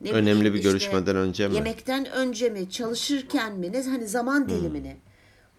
Ne 0.02 0.10
Hmm. 0.10 0.18
Önemli 0.18 0.54
bir 0.54 0.58
işte, 0.58 0.70
görüşmeden 0.70 1.16
önce 1.16 1.48
mi? 1.48 1.56
Yemekten 1.56 2.06
önce 2.12 2.50
mi? 2.50 2.70
Çalışırken 2.70 3.54
mi? 3.54 3.72
Ne 3.72 3.84
hani 3.84 4.08
zaman 4.08 4.50
dilimini. 4.50 4.98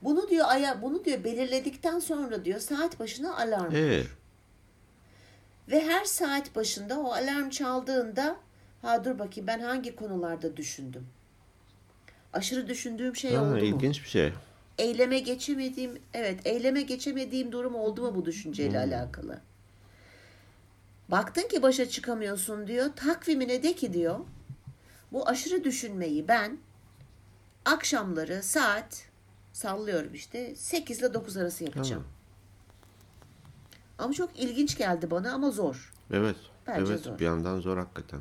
Bunu 0.04 0.28
diyor 0.28 0.44
aya 0.48 0.82
bunu 0.82 1.04
diyor 1.04 1.24
belirledikten 1.24 1.98
sonra 1.98 2.44
diyor 2.44 2.60
saat 2.60 3.00
başına 3.00 3.36
alarm. 3.36 3.74
Ee, 3.76 4.02
Ve 5.70 5.80
her 5.86 6.04
saat 6.04 6.56
başında 6.56 7.00
o 7.00 7.12
alarm 7.12 7.50
çaldığında 7.50 8.36
ha 8.82 9.04
dur 9.04 9.18
bakayım 9.18 9.46
ben 9.46 9.60
hangi 9.60 9.96
konularda 9.96 10.56
düşündüm? 10.56 11.06
Aşırı 12.32 12.68
düşündüğüm 12.68 13.16
şey 13.16 13.34
ha, 13.34 13.42
oldu 13.42 13.50
mu? 13.50 13.58
ilginç 13.58 14.02
bir 14.02 14.08
şey. 14.08 14.32
Eyleme 14.78 15.18
geçemediğim 15.18 15.98
evet 16.14 16.46
eyleme 16.46 16.82
geçemediğim 16.82 17.52
durum 17.52 17.74
oldu 17.74 18.02
mu 18.02 18.14
bu 18.14 18.24
düşünceyle 18.24 18.78
alakalı? 18.78 19.40
Baktın 21.08 21.48
ki 21.48 21.62
başa 21.62 21.88
çıkamıyorsun 21.88 22.66
diyor. 22.66 22.90
Takvimine 22.96 23.62
de 23.62 23.72
ki 23.72 23.92
diyor. 23.92 24.20
Bu 25.12 25.28
aşırı 25.28 25.64
düşünmeyi 25.64 26.28
ben 26.28 26.58
akşamları 27.64 28.42
saat 28.42 29.13
sallıyorum 29.54 30.14
işte 30.14 30.54
8 30.56 30.98
ile 30.98 31.14
9 31.14 31.36
arası 31.36 31.64
yapacağım. 31.64 32.04
Ama 33.98 34.12
çok 34.12 34.38
ilginç 34.38 34.78
geldi 34.78 35.10
bana 35.10 35.32
ama 35.32 35.50
zor. 35.50 35.92
Evet. 36.12 36.36
Bence 36.66 36.92
evet 36.92 37.04
zor. 37.04 37.18
bir 37.18 37.24
yandan 37.24 37.60
zor 37.60 37.78
hakikaten. 37.78 38.20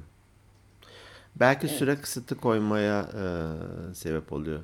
Belki 1.35 1.67
süre 1.67 2.01
kısıtı 2.01 2.37
koymaya 2.37 3.01
e, 3.01 3.93
sebep 3.93 4.33
oluyor. 4.33 4.59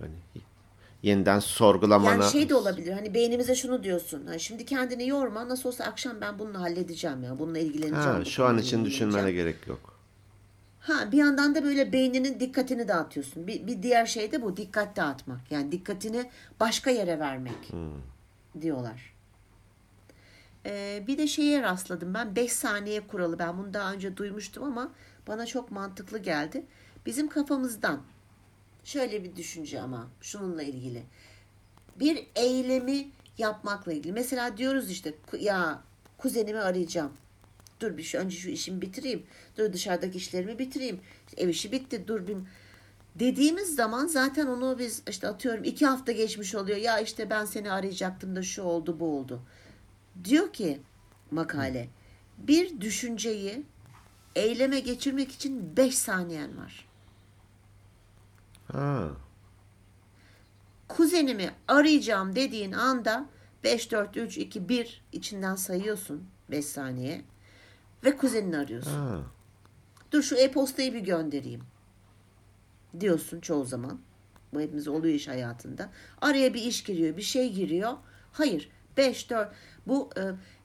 Hani 0.00 0.14
yeniden 1.02 1.38
sorgulamana. 1.38 2.22
Yani 2.22 2.32
şey 2.32 2.48
de 2.48 2.54
olabilir. 2.54 2.92
Hani 2.92 3.14
beynimize 3.14 3.54
şunu 3.54 3.82
diyorsun. 3.82 4.26
Ha, 4.26 4.38
şimdi 4.38 4.66
kendini 4.66 5.08
yorma. 5.08 5.48
Nasıl 5.48 5.68
olsa 5.68 5.84
akşam 5.84 6.20
ben 6.20 6.38
bununla 6.38 6.60
halledeceğim 6.60 7.22
ya. 7.22 7.38
Bununla 7.38 7.58
ilgileneceğim. 7.58 8.18
ha, 8.18 8.24
şu 8.24 8.44
an 8.44 8.58
için 8.58 8.84
düşünmene 8.84 9.32
gerek 9.32 9.66
yok. 9.66 9.93
Ha 10.84 11.12
bir 11.12 11.16
yandan 11.18 11.54
da 11.54 11.64
böyle 11.64 11.92
beyninin 11.92 12.40
dikkatini 12.40 12.88
dağıtıyorsun. 12.88 13.46
Bir, 13.46 13.66
bir 13.66 13.82
diğer 13.82 14.06
şey 14.06 14.32
de 14.32 14.42
bu 14.42 14.56
dikkat 14.56 14.96
dağıtmak. 14.96 15.40
Yani 15.50 15.72
dikkatini 15.72 16.30
başka 16.60 16.90
yere 16.90 17.18
vermek 17.18 17.70
diyorlar. 18.60 19.14
Ee, 20.66 21.04
bir 21.06 21.18
de 21.18 21.26
şeye 21.26 21.62
rastladım 21.62 22.14
ben 22.14 22.36
5 22.36 22.52
saniye 22.52 23.06
kuralı. 23.06 23.38
Ben 23.38 23.58
bunu 23.58 23.74
daha 23.74 23.92
önce 23.92 24.16
duymuştum 24.16 24.64
ama 24.64 24.92
bana 25.28 25.46
çok 25.46 25.70
mantıklı 25.70 26.18
geldi. 26.18 26.66
Bizim 27.06 27.28
kafamızdan 27.28 28.02
şöyle 28.84 29.24
bir 29.24 29.36
düşünce 29.36 29.80
ama 29.80 30.08
şununla 30.20 30.62
ilgili. 30.62 31.02
Bir 32.00 32.26
eylemi 32.34 33.08
yapmakla 33.38 33.92
ilgili. 33.92 34.12
Mesela 34.12 34.56
diyoruz 34.56 34.90
işte 34.90 35.14
"Ku- 35.32 35.42
ya 35.42 35.82
kuzenimi 36.18 36.58
arayacağım. 36.60 37.12
Dur 37.84 37.96
bir 37.96 38.02
şu 38.02 38.18
önce 38.18 38.36
şu 38.36 38.50
işimi 38.50 38.82
bitireyim. 38.82 39.26
Dur 39.58 39.72
dışarıdaki 39.72 40.18
işlerimi 40.18 40.58
bitireyim. 40.58 41.00
İşte 41.26 41.42
ev 41.42 41.48
işi 41.48 41.72
bitti. 41.72 42.04
Dur 42.06 42.26
bir 42.26 42.36
dediğimiz 43.14 43.74
zaman 43.74 44.06
zaten 44.06 44.46
onu 44.46 44.78
biz 44.78 45.02
işte 45.08 45.28
atıyorum 45.28 45.64
iki 45.64 45.86
hafta 45.86 46.12
geçmiş 46.12 46.54
oluyor. 46.54 46.78
Ya 46.78 46.98
işte 46.98 47.30
ben 47.30 47.44
seni 47.44 47.72
arayacaktım 47.72 48.36
da 48.36 48.42
şu 48.42 48.62
oldu 48.62 49.00
bu 49.00 49.18
oldu. 49.18 49.42
Diyor 50.24 50.52
ki 50.52 50.80
makale 51.30 51.88
bir 52.38 52.80
düşünceyi 52.80 53.62
eyleme 54.36 54.80
geçirmek 54.80 55.32
için 55.32 55.76
5 55.76 55.98
saniyen 55.98 56.58
var. 56.58 56.88
Ha, 58.72 59.10
kuzenimi 60.88 61.50
arayacağım 61.68 62.36
dediğin 62.36 62.72
anda 62.72 63.26
5, 63.64 63.92
4, 63.92 64.16
3, 64.16 64.38
2, 64.38 64.68
1 64.68 65.02
içinden 65.12 65.54
sayıyorsun 65.54 66.28
5 66.50 66.66
saniye 66.66 67.24
ve 68.04 68.16
kuzenini 68.16 68.56
arıyorsun. 68.58 68.90
ha. 68.90 69.20
Dur 70.12 70.22
şu 70.22 70.36
e-postayı 70.36 70.94
bir 70.94 71.00
göndereyim 71.00 71.62
diyorsun 73.00 73.40
çoğu 73.40 73.64
zaman. 73.64 74.00
Bu 74.54 74.60
hepimiz 74.60 74.88
oluyor 74.88 75.14
iş 75.14 75.28
hayatında. 75.28 75.90
Araya 76.20 76.54
bir 76.54 76.62
iş 76.62 76.82
giriyor, 76.84 77.16
bir 77.16 77.22
şey 77.22 77.52
giriyor. 77.52 77.92
Hayır, 78.32 78.70
5, 78.96 79.30
4. 79.30 79.52
Bu 79.86 80.10
e, 80.16 80.22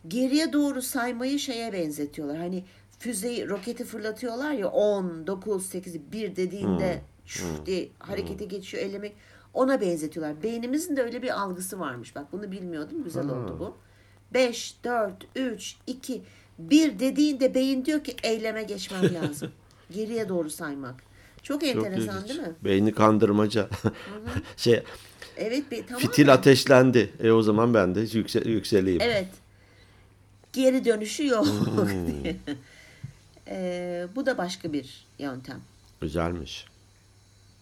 geriye 0.07 0.53
doğru 0.53 0.81
saymayı 0.81 1.39
şeye 1.39 1.73
benzetiyorlar. 1.73 2.37
Hani 2.37 2.65
füzeyi, 2.99 3.49
roketi 3.49 3.85
fırlatıyorlar 3.85 4.51
ya 4.51 4.67
10, 4.67 5.27
9, 5.27 5.65
8, 5.65 6.11
1 6.11 6.35
dediğinde 6.35 7.01
şu 7.25 7.65
diye 7.65 7.89
harekete 7.99 8.45
geçiyor, 8.45 8.83
elemek. 8.83 9.15
Ona 9.53 9.81
benzetiyorlar. 9.81 10.43
Beynimizin 10.43 10.95
de 10.97 11.03
öyle 11.03 11.21
bir 11.21 11.41
algısı 11.41 11.79
varmış. 11.79 12.15
Bak 12.15 12.31
bunu 12.31 12.51
bilmiyordum. 12.51 13.03
Güzel 13.03 13.29
oldu 13.29 13.57
bu. 13.59 13.77
5, 14.33 14.83
4, 14.83 15.27
3, 15.35 15.77
2, 15.87 16.21
1 16.59 16.99
dediğinde 16.99 17.53
beyin 17.55 17.85
diyor 17.85 18.03
ki 18.03 18.15
eyleme 18.23 18.63
geçmem 18.63 19.13
lazım. 19.13 19.51
Geriye 19.91 20.29
doğru 20.29 20.49
saymak. 20.49 20.95
Çok 21.43 21.61
Çok 21.61 21.69
enteresan 21.69 22.15
ilginç. 22.17 22.29
değil 22.29 22.39
mi? 22.47 22.53
Beyni 22.63 22.93
kandırmaca. 22.93 23.69
şey 24.57 24.83
Evet. 25.37 25.71
Be, 25.71 25.85
tamam. 25.85 26.01
fitil 26.01 26.33
ateşlendi. 26.33 27.13
E 27.23 27.31
o 27.31 27.41
zaman 27.41 27.73
ben 27.73 27.95
de 27.95 27.99
yükse- 28.03 28.49
yükseleyim. 28.49 29.01
Evet. 29.01 29.27
Geri 30.53 30.85
dönüşü 30.85 31.27
yok. 31.27 31.47
diye. 32.23 32.35
Ee, 33.47 34.07
bu 34.15 34.25
da 34.25 34.37
başka 34.37 34.73
bir 34.73 35.05
yöntem. 35.19 35.61
Güzelmiş. 36.01 36.65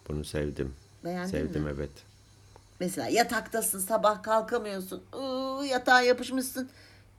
Bunu 0.08 0.24
sevdim. 0.24 0.74
Beğendin 1.04 1.30
sevdim 1.30 1.62
mi? 1.62 1.70
evet. 1.76 1.90
Mesela 2.80 3.08
yataktasın 3.08 3.78
sabah 3.78 4.22
kalkamıyorsun. 4.22 5.02
Iı, 5.14 5.66
yatağa 5.68 6.00
yapışmışsın. 6.02 6.68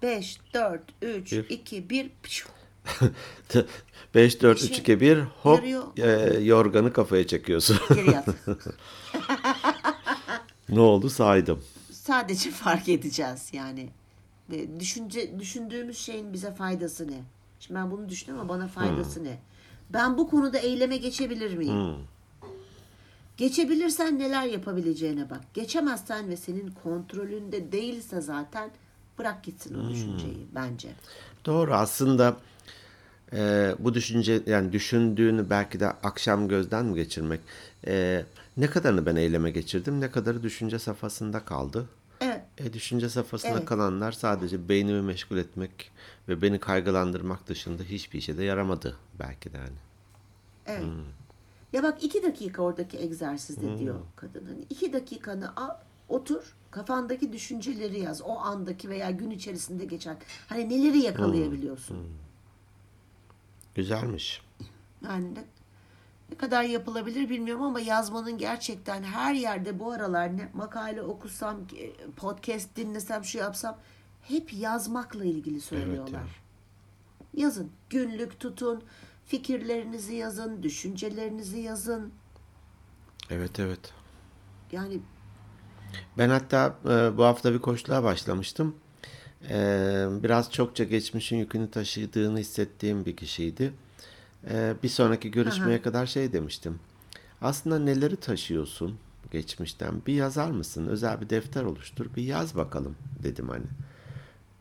5, 0.01 0.39
4, 0.53 0.81
3, 1.01 1.31
Bir. 1.31 1.49
2, 1.49 1.89
1. 1.89 2.12
5 4.15 4.41
4 4.41 4.62
3 4.63 4.67
Şey, 4.69 4.77
2 4.77 5.01
1 5.01 5.17
hop 5.19 5.57
yarıyor. 5.57 5.83
e, 5.97 6.39
yorganı 6.43 6.93
kafaya 6.93 7.27
çekiyorsun. 7.27 7.77
Geri 7.95 8.12
yat. 8.12 8.27
ne 10.69 10.79
oldu 10.79 11.09
saydım. 11.09 11.63
Sadece 11.91 12.51
fark 12.51 12.89
edeceğiz 12.89 13.49
yani. 13.53 13.89
Ve 14.49 14.79
Düşünce, 14.79 15.39
düşündüğümüz 15.39 15.97
şeyin 15.97 16.33
bize 16.33 16.51
faydası 16.51 17.07
ne? 17.07 17.21
Şimdi 17.59 17.79
ben 17.79 17.91
bunu 17.91 18.09
düşündüm 18.09 18.39
ama 18.39 18.49
bana 18.49 18.67
faydası 18.67 19.23
ne? 19.23 19.39
Ben 19.89 20.17
bu 20.17 20.29
konuda 20.29 20.57
eyleme 20.57 20.97
geçebilir 20.97 21.57
miyim? 21.57 21.95
Geçebilirsen 23.38 24.19
neler 24.19 24.45
yapabileceğine 24.45 25.29
bak. 25.29 25.41
Geçemezsen 25.53 26.29
ve 26.29 26.38
senin 26.38 26.71
kontrolünde 26.83 27.71
değilse 27.71 28.21
zaten 28.21 28.69
bırak 29.19 29.43
gitsin 29.43 29.79
o 29.86 29.89
düşünceyi 29.89 30.47
bence. 30.55 30.89
Doğru 31.45 31.73
aslında 31.73 32.38
e, 33.34 33.75
bu 33.79 33.93
düşünce 33.93 34.41
yani 34.45 34.71
düşündüğünü 34.71 35.49
belki 35.49 35.79
de 35.79 35.88
akşam 35.88 36.47
gözden 36.47 36.86
mi 36.86 36.95
geçirmek 36.95 37.39
e, 37.88 38.25
ne 38.58 38.67
kadarını 38.67 39.05
ben 39.05 39.15
eyleme 39.15 39.51
geçirdim 39.51 40.01
ne 40.01 40.12
kadarı 40.12 40.43
düşünce 40.43 40.79
safhasında 40.79 41.45
kaldı. 41.45 41.89
Evet. 42.21 42.41
E, 42.58 42.73
düşünce 42.73 43.10
safhasında 43.10 43.58
Evet. 43.58 43.65
kalanlar 43.65 44.12
sadece 44.12 44.69
beynimi 44.69 45.01
meşgul 45.01 45.38
etmek 45.38 45.91
ve 46.27 46.41
beni 46.41 46.60
kaygılandırmak 46.60 47.47
dışında 47.47 47.84
hiçbir 47.84 48.19
işe 48.19 48.38
de 48.38 48.43
yaramadı 48.43 48.97
belki 49.19 49.53
de 49.53 49.58
yani. 49.58 49.77
Evet. 50.65 50.84
Ya 51.73 51.84
bak 51.84 52.03
iki 52.03 52.23
dakika 52.23 52.62
oradaki 52.62 52.97
egzersizde 52.97 53.77
diyor 53.79 53.95
kadın. 54.15 54.45
Hani 54.45 54.65
iki 54.69 54.93
dakikanı 54.93 55.55
al, 55.55 55.69
otur, 56.10 56.55
kafandaki 56.71 57.34
düşünceleri 57.34 57.99
yaz. 57.99 58.21
O 58.21 58.39
andaki 58.39 58.89
veya 58.89 59.12
gün 59.12 59.29
içerisinde 59.29 59.86
geçen. 59.86 60.17
Hani 60.47 60.69
neleri 60.69 60.99
yakalayabiliyorsun? 60.99 62.08
Güzelmiş. 63.75 64.41
Yani 65.05 65.36
ne, 65.36 65.43
ne 66.32 66.38
kadar 66.38 66.63
yapılabilir 66.63 67.29
bilmiyorum 67.29 67.63
ama 67.63 67.79
yazmanın 67.79 68.38
gerçekten 68.38 69.03
her 69.03 69.34
yerde 69.34 69.79
bu 69.79 69.91
aralar 69.91 70.38
ne 70.38 70.49
makale 70.53 71.01
okusam, 71.01 71.58
e, 71.77 72.12
podcast 72.12 72.75
dinlesem, 72.75 73.23
şu 73.23 73.38
yapsam 73.38 73.77
hep 74.21 74.53
yazmakla 74.53 75.25
ilgili 75.25 75.62
söylüyorlar. 75.62 76.41
Yazın. 77.34 77.71
Günlük 77.89 78.39
tutun. 78.39 78.84
Fikirlerinizi 79.25 80.15
yazın. 80.15 80.63
Düşüncelerinizi 80.63 81.60
yazın. 81.60 82.13
Evet 83.29 83.60
evet. 83.60 83.93
Yani 84.71 84.99
Ben 86.17 86.30
hatta 86.30 86.75
e, 86.86 87.17
bu 87.17 87.23
hafta 87.23 87.54
bir 87.54 87.60
koçluğa 87.60 88.04
başlamıştım. 88.04 88.75
E, 89.49 89.56
biraz 90.23 90.52
çokça 90.52 90.84
geçmişin 90.84 91.38
yükünü 91.38 91.71
taşıdığını 91.71 92.39
hissettiğim 92.39 93.06
bir 93.06 93.15
kişiydi. 93.15 93.73
E, 94.49 94.73
bir 94.84 94.89
sonraki 94.89 95.32
görüşmeye 95.32 95.82
kadar 95.82 96.06
şey 96.06 96.34
demiştim. 96.34 96.80
Aslında 97.41 97.80
neleri 97.80 98.15
taşıyorsun 98.15 98.97
geçmişten? 99.32 100.02
Bir 100.08 100.13
yazar 100.13 100.52
mısın? 100.52 100.88
Özel 100.88 101.21
bir 101.21 101.30
defter 101.30 101.63
oluştur. 101.63 102.06
Bir 102.15 102.23
yaz 102.23 102.56
bakalım 102.56 102.95
dedim 103.23 103.49
hani. 103.49 103.65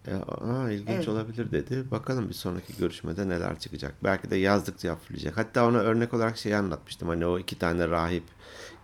E, 0.07 0.15
aa, 0.15 0.71
ilginç 0.71 0.89
Evet. 0.91 1.09
olabilir 1.09 1.51
dedi. 1.51 1.91
Bakalım 1.91 2.29
bir 2.29 2.35
sonraki 2.35 2.77
görüşmede 2.79 3.29
neler 3.29 3.59
çıkacak. 3.59 3.95
Belki 4.05 4.31
de 4.31 4.37
yazdıkça 4.37 4.91
hafifleyecek. 4.91 5.37
Hatta 5.37 5.67
ona 5.67 5.79
örnek 5.79 6.15
olarak 6.15 6.39
şey 6.39 6.55
anlatmıştım. 6.55 7.09
Hani 7.09 7.27
o 7.27 7.39
iki 7.39 7.59
tane 7.59 7.89
rahip 7.89 8.25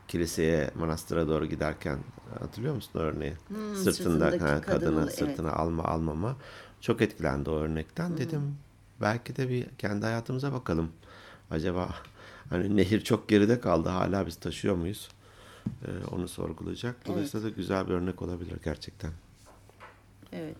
kiliseye, 0.08 0.70
manastıra 0.74 1.28
doğru 1.28 1.46
giderken 1.46 1.98
hatırlıyor 2.40 2.74
musun 2.74 2.90
örneği? 3.00 3.34
Hmm, 3.48 3.76
Sırtında 3.76 4.26
ha, 4.26 4.60
kadını, 4.60 5.02
evet. 5.02 5.18
sırtına 5.18 5.52
alma 5.52 5.84
almama. 5.84 6.36
Çok 6.80 7.02
etkilendi 7.02 7.50
o 7.50 7.54
örnekten. 7.54 8.18
Dedim 8.18 8.56
belki 9.00 9.36
de 9.36 9.48
bir 9.48 9.66
kendi 9.78 10.06
hayatımıza 10.06 10.52
bakalım. 10.52 10.92
Acaba 11.50 11.88
hani 12.50 12.76
nehir 12.76 13.00
çok 13.00 13.28
geride 13.28 13.60
kaldı. 13.60 13.88
Hala 13.88 14.26
biz 14.26 14.36
taşıyor 14.36 14.74
muyuz? 14.76 15.08
Ee, 15.66 15.88
onu 16.14 16.28
sorgulayacak. 16.28 17.06
Dolayısıyla 17.06 17.46
da 17.46 17.50
güzel 17.50 17.88
bir 17.88 17.92
örnek 17.92 18.22
olabilir 18.22 18.56
gerçekten. 18.64 19.10
Evet. 20.32 20.56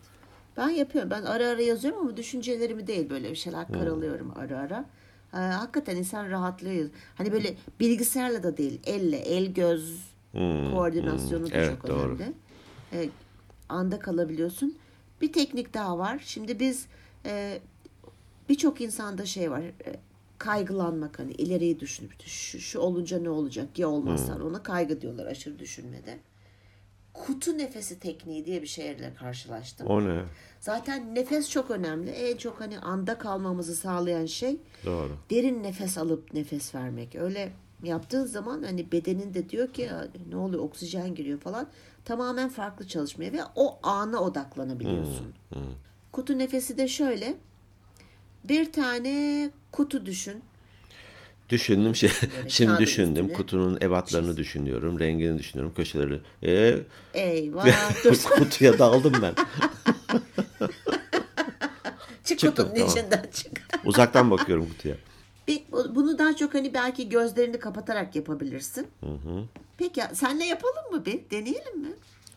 Ben 0.57 0.69
yapıyorum. 0.69 1.11
Ben 1.11 1.23
ara 1.23 1.47
ara 1.47 1.61
yazıyorum 1.61 1.99
ama 1.99 2.17
düşüncelerimi 2.17 2.87
değil 2.87 3.09
böyle 3.09 3.31
bir 3.31 3.35
şeyler 3.35 3.67
karalıyorum 3.67 4.33
ara 4.35 4.59
ara. 4.59 4.85
Ee, 5.33 5.37
hakikaten 5.37 5.95
insan 5.95 6.29
rahatlıyor. 6.29 6.89
Hani 7.15 7.31
böyle 7.31 7.55
bilgisayarla 7.79 8.43
da 8.43 8.57
değil, 8.57 8.79
elle, 8.85 9.17
el 9.17 9.53
göz 9.53 10.14
koordinasyonu 10.71 11.43
da 11.45 11.49
Hmm, 11.49 11.55
Evet, 11.59 11.69
çok 11.81 11.87
doğru. 11.87 11.99
önemli. 12.15 12.33
Ee, 12.93 13.09
anda 13.69 13.99
kalabiliyorsun. 13.99 14.77
Bir 15.21 15.33
teknik 15.33 15.73
daha 15.73 15.97
var. 15.97 16.21
Şimdi 16.25 16.59
biz 16.59 16.85
e, 17.25 17.59
birçok 18.49 18.81
insanda 18.81 19.25
şey 19.25 19.51
var. 19.51 19.61
e, 19.61 19.73
kaygılanmak 20.37 21.19
hani 21.19 21.31
ileriyi 21.31 21.79
düşünüp 21.79 22.11
şu, 22.25 22.59
şu 22.59 22.79
olunca 22.79 23.19
ne 23.19 23.29
olacak 23.29 23.79
ya 23.79 23.89
olmazsa 23.89 24.43
ona 24.43 24.63
kaygı 24.63 25.01
diyorlar 25.01 25.25
aşırı 25.25 25.59
düşünmede. 25.59 26.19
Kutu 27.13 27.57
nefesi 27.57 27.99
tekniği 27.99 28.45
diye 28.45 28.61
bir 28.61 28.67
şeyle 28.67 29.13
karşılaştım. 29.19 29.87
O 29.87 30.03
ne? 30.05 30.23
Zaten 30.59 31.15
nefes 31.15 31.49
çok 31.49 31.71
önemli. 31.71 32.09
En 32.09 32.37
çok 32.37 32.61
hani 32.61 32.79
anda 32.79 33.17
kalmamızı 33.17 33.75
sağlayan 33.75 34.25
şey 34.25 34.57
Doğru. 34.85 35.11
derin 35.29 35.63
nefes 35.63 35.97
alıp 35.97 36.33
nefes 36.33 36.75
vermek. 36.75 37.15
Öyle 37.15 37.51
yaptığın 37.83 38.25
zaman 38.25 38.63
hani 38.63 38.91
bedenin 38.91 39.33
de 39.33 39.49
diyor 39.49 39.73
ki 39.73 39.81
"Ya 39.81 40.07
ne 40.29 40.35
oluyor 40.37 40.63
oksijen 40.63 41.15
giriyor 41.15 41.39
falan. 41.39 41.67
Tamamen 42.05 42.49
farklı 42.49 42.87
çalışmaya 42.87 43.33
ve 43.33 43.39
o 43.55 43.79
ana 43.83 44.19
odaklanabiliyorsun. 44.19 45.33
Kutu 46.11 46.37
nefesi 46.37 46.77
de 46.77 46.87
şöyle. 46.87 47.35
Bir 48.43 48.71
tane 48.71 49.49
kutu 49.71 50.05
düşün. 50.05 50.41
Düşündüm 51.49 51.95
şey. 51.95 52.09
Şimdi 52.47 52.69
kağıdın 52.69 52.83
düşündüm. 52.83 53.23
üstüne 53.25 53.37
Kutunun 53.37 53.77
ebatlarını 53.81 54.37
düşünüyorum. 54.37 54.99
Rengini 54.99 55.37
düşünüyorum. 55.39 55.73
Köşeleri. 55.75 56.21
Ee, 56.43 56.77
Eyvah 57.13 57.91
kutuya 58.37 58.79
daldım 58.79 59.13
ben. 59.21 59.33
çık 62.23 62.39
Çıktım, 62.39 62.49
kutunun 62.51 62.73
tamam. 62.75 62.89
içinden 62.89 63.25
çık. 63.33 63.61
Uzaktan 63.85 64.31
bakıyorum 64.31 64.69
kutuya. 64.69 64.95
Bir- 65.47 65.63
bunu 65.71 66.17
daha 66.17 66.35
çok 66.35 66.53
hani 66.53 66.73
belki 66.73 67.09
gözlerini 67.09 67.59
kapatarak 67.59 68.15
yapabilirsin. 68.15 68.87
Peki 69.77 69.99
ya, 69.99 70.15
senle 70.15 70.45
yapalım 70.45 70.91
mı 70.91 71.05
bir? 71.05 71.29
Deneyelim 71.31 71.79
mi? 71.79 71.89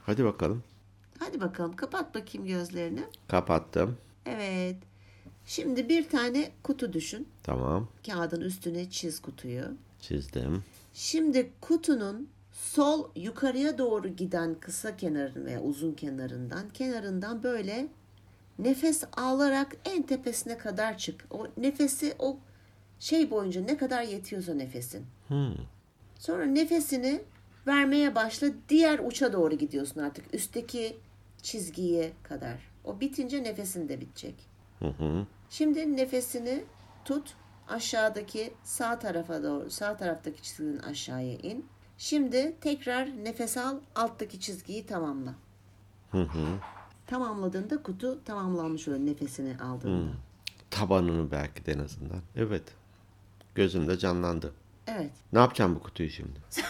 Hadi 0.03 0.25
bakalım. 0.25 0.63
Hadi 1.19 1.41
bakalım 1.41 1.77
kapat 1.77 2.15
bakayım 2.15 2.47
gözlerini. 2.47 3.03
Kapattım. 3.29 3.97
Evet. 4.27 4.77
Şimdi 5.47 5.89
bir 5.89 6.09
tane 6.09 6.51
kutu 6.63 6.93
düşün. 6.93 7.29
Tamam. 7.43 7.89
Kağıdın 8.07 8.41
üstüne 8.41 8.91
çiz 8.91 9.23
kutuyu. 9.23 9.63
Çizdim. 10.01 10.65
Şimdi 10.95 11.51
kutunun 11.61 12.29
sol 12.53 13.09
yukarıya 13.17 13.79
doğru 13.79 14.09
giden 14.09 14.55
kısa 14.61 14.97
kenarın 14.97 15.45
veya 15.45 15.63
uzun 15.63 15.93
kenarından 15.93 16.69
kenarından 16.69 17.43
böyle 17.43 17.89
nefes 18.59 19.05
alarak 19.13 19.77
en 19.85 20.03
tepesine 20.03 20.59
kadar 20.59 20.99
çık. 20.99 21.25
O 21.31 21.47
nefesi 21.57 22.15
o 22.19 22.37
şey 23.01 23.31
boyunca 23.31 23.61
ne 23.61 23.77
kadar 23.77 24.03
yetiyorsa 24.03 24.55
nefesin. 24.55 25.07
Sonra 26.19 26.45
nefesini 26.45 27.23
vermeye 27.67 28.15
başla. 28.15 28.49
Diğer 28.69 28.99
uça 28.99 29.33
doğru 29.33 29.55
gidiyorsun 29.55 30.01
artık. 30.01 30.35
Üstteki 30.35 30.97
çizgiye 31.43 32.13
kadar. 32.23 32.59
O 32.85 33.01
bitince 33.01 33.43
nefesin 33.43 33.89
de 33.89 34.01
bitecek. 34.01 34.35
Şimdi 35.51 35.97
nefesini 35.97 36.65
tut. 37.05 37.35
Aşağıdaki 37.69 38.53
sağ 38.65 38.99
tarafa 38.99 39.43
doğru, 39.43 39.71
sağ 39.71 39.97
taraftaki 39.97 40.43
çizginin 40.43 40.79
aşağıya 40.79 41.35
in. 41.35 41.67
Şimdi 41.99 42.57
tekrar 42.61 43.25
nefes 43.25 43.57
al. 43.57 43.77
Alttaki 43.95 44.41
çizgiyi 44.41 44.87
tamamla. 44.87 45.35
Tamamladığında 47.07 47.83
kutu 47.83 48.25
tamamlanmış 48.25 48.89
oluyor 48.89 49.07
nefesini 49.07 49.57
aldığında. 49.59 50.13
Tabanını 50.71 51.31
belki 51.31 51.67
de 51.67 51.73
en 51.73 51.79
azından. 51.79 52.21
Evet. 52.37 52.63
Gözümde 53.59 53.99
canlandı. 53.99 54.53
Evet. 54.87 55.11
Ne 55.33 55.39
yapacağım 55.39 55.75
bu 55.75 55.83
kutuyu 55.83 56.11
şimdi? 56.11 56.39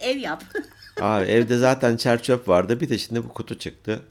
Ev 0.00 0.16
yap. 0.16 0.44
Aa, 1.00 1.24
evde 1.24 1.58
zaten 1.58 1.96
çer 1.96 2.22
çöp 2.22 2.48
vardı. 2.48 2.80
Bir 2.80 2.88
de 2.88 2.98
şimdi 2.98 3.24
bu 3.24 3.28
kutu 3.28 3.58
çıktı. 3.58 4.02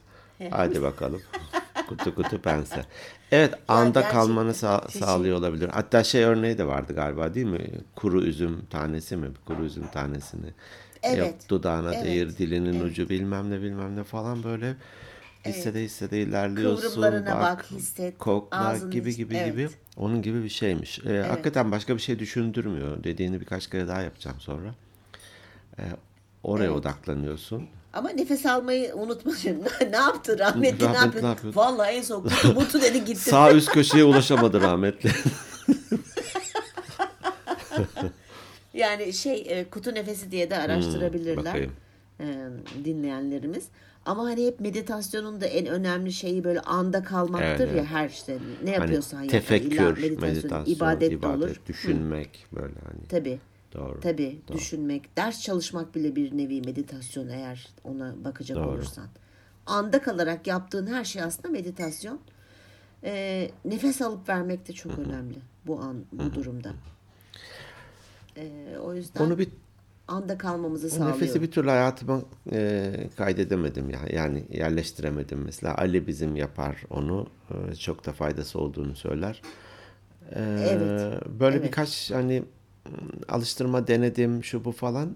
Hadi 0.52 0.82
bakalım. 0.82 1.22
kutu 1.88 2.16
kutu 2.16 2.42
pense. 2.42 2.86
Evet 3.32 3.54
anda 3.68 4.00
gerçekten 4.00 4.12
kalmanı 4.22 4.54
sağ- 4.54 4.88
sağlıyor 4.90 5.38
olabilir. 5.38 5.70
Hatta 5.70 6.04
şey 6.04 6.24
örneği 6.24 6.58
de 6.58 6.68
vardı 6.68 6.96
galiba 6.96 7.34
değil 7.34 7.46
mi? 7.46 7.70
Kuru 7.96 8.24
üzüm 8.24 8.66
tanesi 8.66 9.18
mi? 9.18 9.28
Kuru 9.46 9.66
üzüm 9.66 9.88
tanesini. 9.88 10.54
Evet. 11.04 11.18
Yok 11.18 11.36
dudağına 11.50 11.94
Evet. 11.94 12.06
değir, 12.06 12.38
dilinin 12.38 12.80
ucu 12.84 13.10
bilmem 13.10 13.50
ne 13.52 13.62
bilmem 13.62 13.96
ne 13.96 14.04
falan 14.04 14.44
böyle 14.44 14.76
hissede 15.48 15.84
hissede 15.84 16.22
ilerliyorsun. 16.22 16.90
Kıvrımlarına 16.90 17.40
bak, 17.40 17.66
hisset, 17.72 18.18
Kokla 18.18 18.78
gibi 18.92 19.16
gibi 19.16 19.38
evet. 19.38 19.52
gibi. 19.52 19.70
Onun 19.98 20.22
gibi 20.22 20.44
bir 20.44 20.50
şeymiş. 20.50 21.00
Ee, 21.06 21.26
Hakikaten 21.30 21.72
başka 21.72 21.96
bir 21.96 22.02
şey 22.02 22.20
düşündürmüyor. 22.20 23.04
Dediğini 23.04 23.40
birkaç 23.42 23.70
kere 23.70 23.88
daha 23.88 24.02
yapacağım 24.02 24.40
sonra. 24.40 24.76
Ee, 25.80 25.84
oraya 26.44 26.72
odaklanıyorsun. 26.74 27.68
Ama 27.94 28.10
nefes 28.10 28.46
almayı 28.46 28.96
unutma 28.96 29.32
şimdi. 29.36 29.70
ne 29.92 29.96
yaptı 29.98 30.40
rahmetli, 30.40 30.86
ne 30.86 30.90
Rahmetli 30.90 31.06
yapıyor? 31.06 31.24
ne 31.24 31.28
yapıyordu? 31.28 31.60
Vallahi 31.60 31.92
en 31.92 32.02
son 32.02 32.24
kutu 32.24 32.54
mutu 32.60 32.82
dedi 32.82 33.06
gitti. 33.06 33.30
Sağ 33.30 33.52
üst 33.54 33.70
köşeye 33.72 34.04
ulaşamadı 34.04 34.62
rahmetli. 34.62 35.10
Yani 38.74 39.14
şey 39.14 39.46
e, 39.48 39.70
kutu 39.70 39.96
nefesi 39.96 40.32
diye 40.32 40.50
de 40.50 40.58
araştırabilirler 40.58 41.46
bakayım. 41.46 41.72
e, 42.20 42.26
dinleyenlerimiz. 42.86 43.66
Ama 44.08 44.24
hani 44.24 44.46
hep 44.46 44.60
meditasyonun 44.60 45.42
da 45.42 45.46
en 45.46 45.66
önemli 45.66 46.14
şeyi 46.14 46.44
böyle 46.44 46.60
anda 46.60 47.04
kalmaktır 47.04 47.46
Evet, 47.48 47.60
ya 47.60 47.68
evet. 47.68 47.86
her 47.86 48.10
işte 48.10 48.38
ne 48.64 48.72
hani 48.72 48.82
yapıyorsan 48.82 49.22
yap. 49.22 49.32
tefekkür, 49.32 49.98
İlla 49.98 50.22
meditasyon, 50.22 50.76
ibadet, 50.76 51.22
de 51.22 51.28
olur. 51.28 51.62
düşünmek 51.68 52.46
böyle 52.56 52.74
hani. 52.86 53.08
Tabii. 53.10 53.40
Doğru. 53.74 54.00
Tabii 54.00 54.42
düşünmek, 54.54 55.18
ders 55.18 55.42
çalışmak 55.42 55.96
bile 55.96 56.16
bir 56.16 56.38
nevi 56.38 56.62
meditasyon 56.62 57.28
eğer 57.28 57.68
ona 57.84 58.16
bakacak 58.24 58.58
Doğru. 58.58 58.68
olursan. 58.68 59.08
Anda 59.66 60.02
kalarak 60.02 60.48
yaptığın 60.48 60.88
her 60.88 61.04
şey 61.04 61.22
aslında 61.22 61.50
meditasyon. 61.50 62.20
Ee, 63.04 63.52
nefes 63.66 64.02
alıp 64.02 64.30
vermek 64.30 64.68
de 64.68 64.74
çok 64.74 65.00
önemli 65.00 65.38
bu 65.66 65.80
an 65.80 66.06
bu 66.12 66.34
durumda. 66.36 66.74
Ee, 68.38 68.78
o 68.84 68.94
yüzden 68.94 69.24
Onu 69.26 69.38
bir 69.38 69.50
anda 70.08 70.38
kalmamızı 70.38 70.88
o 70.88 70.90
sağlıyor. 70.90 71.16
nefesi 71.16 71.42
bir 71.42 71.52
türlü 71.52 71.70
hayatıma 71.70 72.22
e, 72.52 72.92
kaydedemedim 73.18 73.90
ya. 73.90 74.00
Yani 74.14 74.46
yerleştiremedim. 74.52 75.40
Mesela 75.46 75.78
Ali 75.78 76.08
bizim 76.08 76.36
yapar 76.36 76.84
onu. 76.90 77.28
E, 77.72 77.76
çok 77.76 78.06
da 78.06 78.12
faydası 78.14 78.60
olduğunu 78.60 78.96
söyler. 78.96 79.42
E, 80.32 80.40
Evet, 80.70 81.22
Böyle 81.40 81.56
evet. 81.56 81.66
birkaç 81.68 82.12
hani 82.12 82.44
alıştırma 83.30 83.88
denedim 83.88 84.44
şu 84.44 84.66
bu 84.66 84.72
falan. 84.72 85.16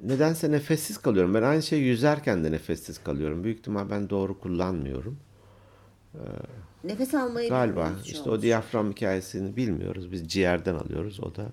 Nedense 0.00 0.50
nefessiz 0.50 0.98
kalıyorum. 0.98 1.34
Ben 1.34 1.42
aynı 1.42 1.62
şey 1.62 1.80
yüzerken 1.80 2.44
de 2.44 2.52
nefessiz 2.52 3.04
kalıyorum. 3.04 3.44
Büyük 3.44 3.58
ihtimal 3.58 3.90
ben 3.90 4.10
doğru 4.10 4.40
kullanmıyorum. 4.40 5.18
Nefes 6.84 7.14
almayı 7.14 7.48
Galiba 7.50 7.92
işte 8.04 8.16
çoğumuz. 8.18 8.38
o 8.38 8.42
diyafram 8.42 8.90
hikayesini 8.90 9.56
bilmiyoruz. 9.56 10.12
Biz 10.12 10.28
ciğerden 10.28 10.74
alıyoruz. 10.74 11.20
O 11.20 11.34
da 11.36 11.46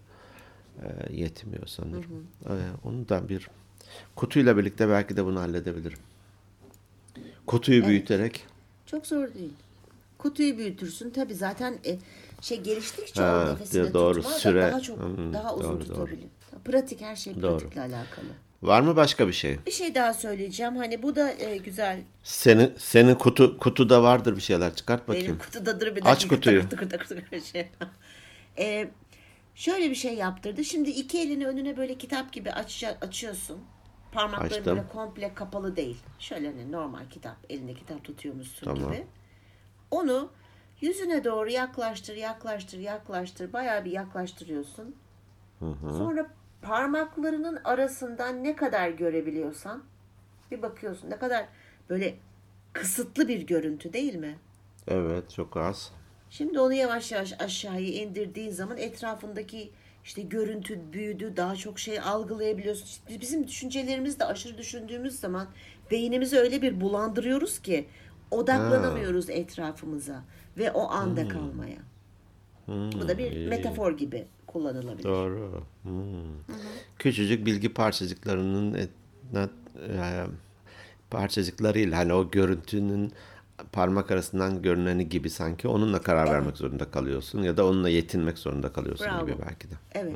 e, 0.79 1.13
yetmiyor 1.13 1.67
sanırım. 1.67 2.27
E, 2.45 2.53
onu 2.83 3.09
da 3.09 3.29
bir 3.29 3.47
kutuyla 4.15 4.57
birlikte 4.57 4.89
belki 4.89 5.17
de 5.17 5.25
bunu 5.25 5.39
halledebilirim. 5.39 5.99
Kutuyu 7.47 7.85
büyüterek 7.87 8.45
Çok 8.85 9.07
zor 9.07 9.33
değil. 9.33 9.53
Kutuyu 10.17 10.57
büyütürsün. 10.57 11.09
Tabii 11.09 11.35
zaten 11.35 11.77
e, 11.85 11.97
şey 12.41 12.61
geliştikçe 12.61 13.21
Ha, 13.21 13.45
o 13.47 13.53
nefesini 13.53 13.93
doğru, 13.93 14.15
tutma 14.21 14.31
da 14.35 14.39
süre. 14.39 14.71
daha 14.71 14.79
çok 14.79 14.99
Hmm, 14.99 15.33
daha 15.33 15.55
uzun 15.55 15.69
doğru, 15.69 15.79
doğru. 15.79 15.87
tutabilir. 15.87 16.27
Pratik 16.65 17.01
her 17.01 17.15
şey 17.15 17.41
Doğru. 17.41 17.57
pratikle 17.57 17.81
alakalı. 17.81 18.25
var 18.61 18.81
mı 18.81 18.95
başka 18.95 19.27
bir 19.27 19.33
şey? 19.33 19.57
Bir 19.65 19.71
şey 19.71 19.95
daha 19.95 20.13
söyleyeceğim. 20.13 20.75
Hani 20.75 21.03
bu 21.03 21.15
da 21.15 21.31
e, 21.33 21.57
güzel. 21.57 22.01
Senin 22.23 22.73
senin 22.77 23.15
kutu 23.15 23.57
kutuda 23.57 24.03
vardır 24.03 24.35
bir 24.35 24.41
şeyler 24.41 24.75
çıkart 24.75 25.07
bakayım. 25.07 25.27
Benim 25.27 25.39
kutudadır 25.39 25.95
bir 25.95 26.11
Aç 26.11 26.27
kutuyu. 26.27 26.61
Tıkır 26.69 26.89
tıkır 26.89 27.07
tıkır 27.07 27.21
tıkır 27.21 27.41
şey. 27.41 27.67
E, 28.57 28.89
şöyle 29.55 29.89
bir 29.89 29.95
şey 29.95 30.15
yaptırdı. 30.15 30.63
Şimdi 30.63 30.89
iki 30.89 31.19
elini 31.19 31.47
önüne 31.47 31.77
böyle 31.77 31.97
kitap 31.97 32.33
gibi 32.33 32.51
aç, 32.51 32.83
açıyorsun. 33.01 33.59
Parmakların 34.11 34.45
Açtım. 34.49 34.65
böyle 34.65 34.87
komple 34.87 35.33
kapalı 35.33 35.75
değil. 35.75 36.03
Şöyle 36.19 36.47
hani 36.47 36.71
normal 36.71 37.09
kitap. 37.09 37.37
Elinde 37.49 37.73
kitap 37.73 38.03
tutuyormuşsun 38.03 38.65
Tamam. 38.65 38.91
gibi. 38.91 39.07
Onu 39.91 40.31
yüzüne 40.81 41.23
doğru 41.23 41.49
yaklaştır, 41.49 42.15
yaklaştır, 42.15 42.79
yaklaştır. 42.79 43.53
Bayağı 43.53 43.85
bir 43.85 43.91
yaklaştırıyorsun. 43.91 44.95
Sonra 45.81 46.27
parmaklarının 46.61 47.59
arasından 47.63 48.43
ne 48.43 48.55
kadar 48.55 48.89
görebiliyorsan 48.89 49.83
bir 50.51 50.61
bakıyorsun 50.61 51.09
ne 51.09 51.17
kadar 51.19 51.45
böyle 51.89 52.15
kısıtlı 52.73 53.27
bir 53.27 53.41
görüntü 53.47 53.93
değil 53.93 54.15
mi? 54.15 54.37
Evet 54.87 55.31
çok 55.31 55.57
az. 55.57 55.91
Şimdi 56.31 56.59
onu 56.59 56.73
yavaş 56.73 57.11
yavaş 57.11 57.33
aşağıya 57.39 57.87
indirdiğin 58.03 58.49
zaman 58.51 58.77
etrafındaki 58.77 59.71
işte 60.03 60.21
görüntü 60.21 60.79
büyüdü, 60.93 61.33
daha 61.37 61.55
çok 61.55 61.79
şey 61.79 61.99
algılayabiliyorsun. 61.99 62.85
İşte 62.85 63.21
bizim 63.21 63.47
düşüncelerimiz 63.47 64.19
de 64.19 64.25
aşırı 64.25 64.57
düşündüğümüz 64.57 65.19
zaman 65.19 65.47
beynimizi 65.91 66.37
öyle 66.39 66.61
bir 66.61 66.81
bulandırıyoruz 66.81 67.59
ki 67.59 67.87
odaklanamıyoruz 68.31 69.29
etrafımıza 69.29 70.23
ve 70.57 70.71
o 70.71 70.89
anda 70.91 71.27
kalmaya. 71.27 71.77
Bu 72.67 73.07
da 73.07 73.17
bir 73.17 73.31
iyi. 73.31 73.47
metafor 73.47 73.97
gibi 73.97 74.25
kullanılabilir. 74.47 75.03
Doğru. 75.03 75.63
Hmm. 75.83 75.91
Küçücük 76.99 77.45
bilgi 77.45 77.73
parçacıklarının 77.73 78.73
et- 78.73 78.89
na- 79.33 79.49
e, 79.87 80.25
parçacıklarıyla 81.09 81.97
hani 81.97 82.13
o 82.13 82.31
görüntünün 82.31 83.11
parmak 83.71 84.11
arasından 84.11 84.61
görüneni 84.61 85.09
gibi 85.09 85.29
sanki 85.29 85.67
onunla 85.67 86.01
karar 86.01 86.31
vermek 86.31 86.57
zorunda 86.57 86.91
kalıyorsun 86.91 87.41
ya 87.41 87.57
da 87.57 87.65
onunla 87.65 87.89
yetinmek 87.89 88.37
zorunda 88.37 88.73
kalıyorsun 88.73 89.07
Bravo. 89.07 89.25
gibi 89.25 89.35
belki 89.47 89.69
de. 89.69 89.73
Evet. 89.91 90.15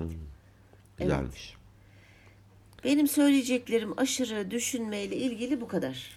Güzelmiş. 0.98 1.56
Benim 2.84 3.08
söyleyeceklerim 3.08 4.00
aşırı 4.00 4.52
düşünmeyle 4.52 5.16
ilgili 5.16 5.62
bu 5.62 5.68
kadar. 5.68 6.12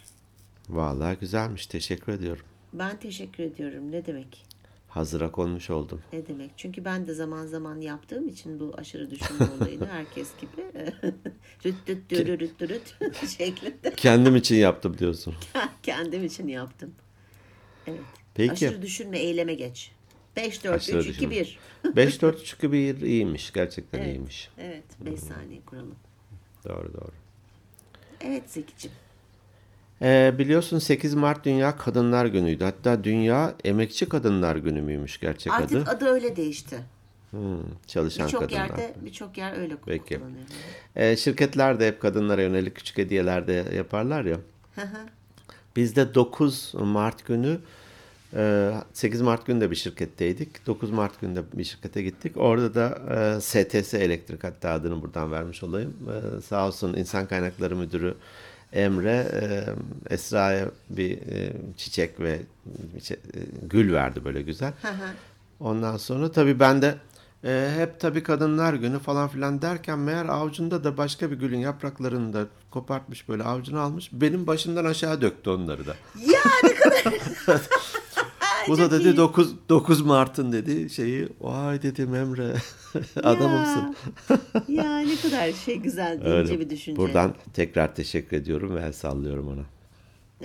Vallahi 0.69 1.17
güzelmiş. 1.19 1.67
Teşekkür 1.67 2.13
ediyorum. 2.13 2.45
Ben 2.73 2.97
teşekkür 2.97 3.43
ediyorum. 3.45 3.93
Ne 3.93 4.07
demek? 4.07 4.45
Hazıra 4.89 5.33
konmuş 5.33 5.71
oldum. 5.71 6.01
Ne 6.13 6.27
demek? 6.27 6.51
Çünkü 6.57 6.85
ben 6.85 7.07
de 7.07 7.15
zaman 7.15 7.47
zaman 7.47 7.81
yaptığım 7.81 8.29
için 8.29 8.61
bu 8.61 8.75
aşırı 8.77 9.11
düşünme 9.11 9.47
olayını 9.61 9.87
herkes 9.87 10.29
gibi 10.41 10.63
rüt 11.65 11.75
rüt 11.89 12.11
dürü 12.11 12.39
rüt 12.41 12.63
rüt 12.63 12.95
şeklinde 13.39 13.95
Kendim 13.97 14.37
için 14.37 14.57
yaptım 14.57 14.99
diyorsun. 14.99 15.35
kendim 15.83 16.25
için 16.25 16.49
yaptım. 16.49 16.95
Evet. 17.89 18.01
Peki. 18.35 18.53
Aşırı 18.53 18.83
düşünme 18.83 19.19
eyleme 19.19 19.55
geç. 19.55 19.93
5 20.37 20.65
4 20.65 20.75
Aşırı 20.77 20.99
3 20.99 21.07
2 21.07 21.31
düşünme. 21.31 21.31
1. 21.85 21.97
5 21.97 22.23
4 22.23 22.41
3 22.41 22.53
2 22.53 22.73
1 22.73 23.01
iyiymiş. 23.01 23.53
Gerçekten 23.53 23.99
Evet. 23.99 24.09
iyiymiş. 24.09 24.51
Evet, 24.59 24.85
5 25.01 25.21
saniye 25.21 25.61
kuralım. 25.67 25.95
Doğru 26.65 26.93
doğru. 26.95 27.13
Evet 28.21 28.51
Zeki'cim. 28.51 28.91
Ee, 30.03 30.35
biliyorsun 30.39 30.79
8 30.79 31.15
Mart 31.15 31.45
Dünya 31.45 31.77
Kadınlar 31.77 32.27
Günü'ydü. 32.27 32.65
Hatta 32.65 33.05
Dünya 33.05 33.55
Emekçi 33.65 34.09
Kadınlar 34.09 34.57
Günü 34.57 34.81
müymüş 34.81 35.21
gerçek 35.21 35.53
Artık 35.53 35.77
adı? 35.89 35.91
adı 35.91 36.05
öyle 36.05 36.37
değişti. 36.37 36.77
Hmm, 37.31 37.59
çalışan 37.87 38.27
Birçok 38.27 38.41
kadınlar. 38.41 38.61
yerde 38.69 38.95
birçok 39.05 39.39
yer 39.39 39.59
öyle 39.59 39.75
Peki. 39.87 40.15
kullanıyor. 40.19 40.45
Ee, 40.97 41.17
şirketler 41.17 41.81
de 41.81 41.87
hep 41.89 42.01
kadınlara 42.03 42.43
yönelik 42.43 42.75
küçük 42.77 42.99
hediyeler 42.99 43.47
de 43.47 43.65
yaparlar 43.77 44.25
ya. 44.25 44.37
Hı 44.75 44.81
hı. 44.83 44.99
Biz 45.79 45.97
de 45.97 46.15
9 46.15 46.75
Mart 46.75 47.27
günü 47.27 47.59
e, 48.35 48.73
8 48.93 49.21
Mart 49.21 49.47
günü 49.47 49.61
de 49.61 49.71
bir 49.71 49.77
şirketteydik. 49.77 50.67
9 50.67 50.91
Mart 50.91 51.21
günü 51.21 51.37
de 51.37 51.43
bir 51.53 51.65
şirkete 51.65 52.03
gittik. 52.03 52.37
Orada 52.37 52.75
da 52.75 52.99
e, 53.37 53.41
STS 53.41 53.95
Elektrik 53.95 54.45
hatta 54.45 54.71
adını 54.71 55.03
buradan 55.03 55.33
vermiş 55.33 55.63
olayım. 55.63 55.95
E, 56.09 56.41
Sağ 56.43 56.67
olsun 56.67 56.95
İnsan 56.95 57.27
Kaynakları 57.27 57.77
Müdürü 57.77 58.15
Emre 58.73 59.29
e, 59.33 59.65
Esra'ya 60.15 60.71
bir 60.91 61.11
e, 61.11 61.53
çiçek 61.77 62.21
ve 62.21 62.41
e, 63.11 63.17
gül 63.63 63.93
verdi 63.93 64.25
böyle 64.25 64.43
güzel. 64.43 64.73
Ondan 65.61 65.97
sonra 65.97 66.33
tabii 66.33 66.61
ben 66.61 66.83
de 66.83 66.95
e, 67.45 67.71
hep 67.77 68.01
tabii 68.01 68.23
kadınlar 68.23 68.75
günü 68.75 68.99
falan 68.99 69.29
filan 69.29 69.63
derken 69.63 69.99
meğer 69.99 70.27
avucunda 70.27 70.85
da 70.85 70.97
başka 70.97 71.31
bir 71.31 71.37
gülün 71.37 71.59
yapraklarını 71.59 72.33
da 72.33 72.47
kopartmış 72.71 73.29
böyle 73.29 73.43
avucuna 73.43 73.81
almış. 73.81 74.11
Benim 74.13 74.47
başımdan 74.47 74.85
aşağı 74.85 75.21
döktü 75.21 75.51
onları 75.51 75.87
da. 75.87 75.95
Ya 76.27 76.41
ne 76.65 76.75
kadar 76.75 77.05
Bu 78.69 78.79
da 78.79 78.91
dedi 78.91 79.09
iyi. 79.09 79.17
9 79.17 79.55
9 79.69 80.01
Mart'ın 80.01 80.53
dedi 80.53 80.91
şeyi. 80.91 81.29
Vay 81.41 81.83
dedim 81.83 82.15
Emre. 82.15 82.55
Adamımsın. 83.23 83.97
Ya, 84.69 84.85
ya 84.85 84.99
ne 84.99 85.17
kadar 85.17 85.53
şey 85.53 85.77
güzel 85.77 86.17
ince 86.19 86.29
Öyle. 86.29 86.61
bir 86.61 86.71
düşünce. 86.71 86.97
Buradan 86.97 87.35
tekrar 87.53 87.95
teşekkür 87.95 88.37
ediyorum 88.37 88.75
ve 88.75 88.81
el 88.81 88.93
sallıyorum 88.93 89.49
ona. 89.49 89.65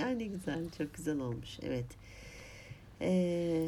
Ya 0.01 0.07
ne 0.07 0.23
güzel, 0.23 0.59
çok 0.77 0.93
güzel 0.93 1.19
olmuş. 1.19 1.59
Evet. 1.63 1.85
Ee, 3.01 3.67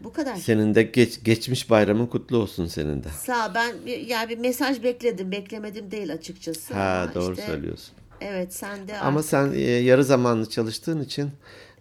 bu 0.00 0.12
kadar. 0.12 0.36
Senin 0.36 0.74
de 0.74 0.82
geç, 0.82 1.24
geçmiş 1.24 1.70
bayramın 1.70 2.06
kutlu 2.06 2.36
olsun 2.38 2.66
senin 2.66 3.04
de. 3.04 3.08
Sağ 3.08 3.54
ben 3.54 3.74
bir, 3.86 3.98
ya 3.98 4.28
bir 4.28 4.38
mesaj 4.38 4.82
bekledim. 4.82 5.32
Beklemedim 5.32 5.90
değil 5.90 6.12
açıkçası. 6.12 6.74
Ha 6.74 7.00
Ama 7.02 7.14
doğru 7.14 7.32
işte, 7.34 7.46
söylüyorsun. 7.46 7.94
Evet 8.20 8.54
sen 8.54 8.88
de 8.88 8.98
Ama 8.98 9.18
artık- 9.18 9.30
sen 9.30 9.52
e, 9.52 9.60
yarı 9.60 10.04
zamanlı 10.04 10.48
çalıştığın 10.48 11.00
için 11.02 11.30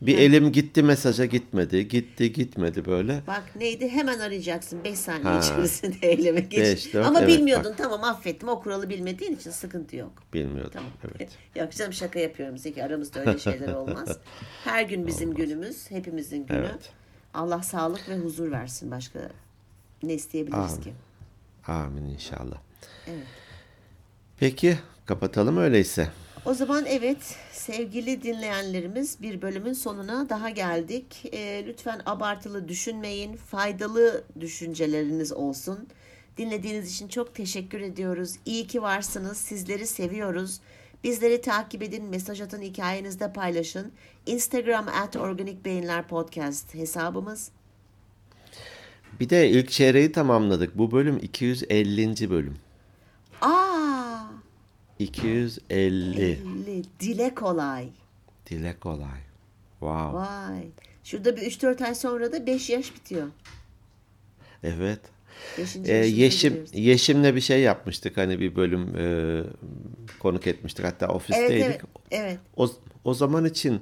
bir 0.02 0.18
elim 0.18 0.52
gitti 0.52 0.84
mesaja 0.84 1.26
gitmedi. 1.26 1.88
Gitti 1.88 2.34
gitmedi 2.34 2.86
böyle. 2.86 3.22
Bak 3.28 3.44
neydi 3.56 3.90
hemen 3.90 4.20
arayacaksın 4.20 4.84
5 4.84 5.00
saniye 5.00 5.24
Ha. 5.24 5.40
içerisinde 5.40 5.96
eyleme 6.08 6.40
geç. 6.40 6.60
Beş, 6.60 6.94
dört, 6.94 7.06
Ama 7.06 7.20
evet, 7.20 7.30
bilmiyordun 7.30 7.72
bak. 7.72 7.78
tamam 7.78 8.04
affettim 8.04 8.50
o 8.50 8.62
kuralı 8.62 8.90
bilmediğin 8.90 9.36
için 9.36 9.52
sıkıntı 9.52 9.96
yok. 9.96 10.12
Bilmiyordum. 10.34 10.72
Tamam. 10.74 10.90
Evet. 11.20 11.30
Yok 11.56 11.72
canım 11.72 11.94
şaka 11.94 12.20
yapıyorum 12.20 12.58
Zeki 12.58 12.84
aramızda 12.84 13.20
öyle 13.20 13.40
şeyler 13.40 13.74
olmaz. 13.74 14.18
Her 14.64 14.82
gün 14.84 15.08
bizim 15.08 15.34
günümüz 15.34 15.92
hepimizin 15.92 16.46
günü. 16.46 16.58
Evet. 16.58 16.90
Allah 17.38 17.64
sağlık 17.64 18.10
ve 18.10 18.18
huzur 18.18 18.52
versin 18.52 18.92
başka 18.92 19.30
ne 20.04 20.14
isteyebiliriz 20.14 20.74
Amin. 20.74 20.82
ki? 20.82 20.94
Amin 21.68 22.04
inşallah. 22.04 22.58
Evet. 23.08 23.28
Peki 24.40 24.78
kapatalım 25.06 25.58
öyleyse. 25.58 26.10
O 26.46 26.54
zaman 26.54 26.86
evet 26.86 27.36
sevgili 27.52 28.24
dinleyenlerimiz 28.24 29.22
bir 29.22 29.42
bölümün 29.42 29.74
sonuna 29.74 30.30
daha 30.30 30.50
geldik. 30.50 31.24
Ee, 31.34 31.64
lütfen 31.68 32.02
abartılı 32.06 32.68
düşünmeyin. 32.68 33.36
Faydalı 33.36 34.24
düşünceleriniz 34.40 35.34
olsun. 35.34 35.88
Dinlediğiniz 36.38 36.94
için 36.94 37.08
çok 37.08 37.36
teşekkür 37.36 37.82
ediyoruz. 37.82 38.36
İyi 38.46 38.68
ki 38.68 38.82
varsınız. 38.82 39.38
Sizleri 39.38 39.88
seviyoruz. 39.88 40.60
Bizleri 41.08 41.42
takip 41.42 41.84
edin, 41.84 42.06
mesaj 42.06 42.42
atın, 42.42 42.62
hikayenizde 42.62 43.34
paylaşın. 43.34 43.92
Instagram 44.26 44.88
at 44.88 45.16
Organik 45.16 45.66
Beyinler 45.66 46.08
Podcast 46.08 46.74
hesabımız. 46.74 47.52
Bir 49.20 49.30
de 49.30 49.50
ilk 49.50 49.72
çeyreği 49.72 50.12
tamamladık. 50.12 50.78
Bu 50.78 50.92
bölüm 50.92 51.18
250. 51.18 52.30
bölüm. 52.30 52.58
Aa, 53.42 54.20
250. 55.00 56.22
50. 56.22 56.84
dile 57.00 57.36
kolay. 57.36 57.90
Dile 58.50 58.80
kolay. 58.80 59.20
Wow. 59.80 60.18
Vay. 60.18 60.68
Şurada 61.04 61.38
bir 61.38 61.42
3-4 61.42 61.86
ay 61.86 61.96
sonra 61.96 62.32
da 62.32 62.48
5 62.48 62.70
yaş 62.70 62.96
bitiyor. 62.96 63.28
Evet. 64.64 65.00
Beşinci 65.58 65.92
Ee, 65.92 65.96
Yeşim. 65.96 66.66
Yeşim'le 66.74 67.36
bir 67.36 67.42
şey 67.42 67.62
yapmıştık. 67.62 68.18
Hani 68.18 68.40
bir 68.40 68.56
bölüm 68.56 68.96
e, 68.98 69.44
konuk 70.20 70.48
etmiştik. 70.48 70.86
Hatta 70.86 71.06
Evet 71.06 71.16
ofisteydik. 71.16 71.66
evet. 71.66 71.82
Evet. 72.12 72.38
O, 72.56 72.70
o 73.04 73.14
zaman 73.14 73.46
için 73.46 73.82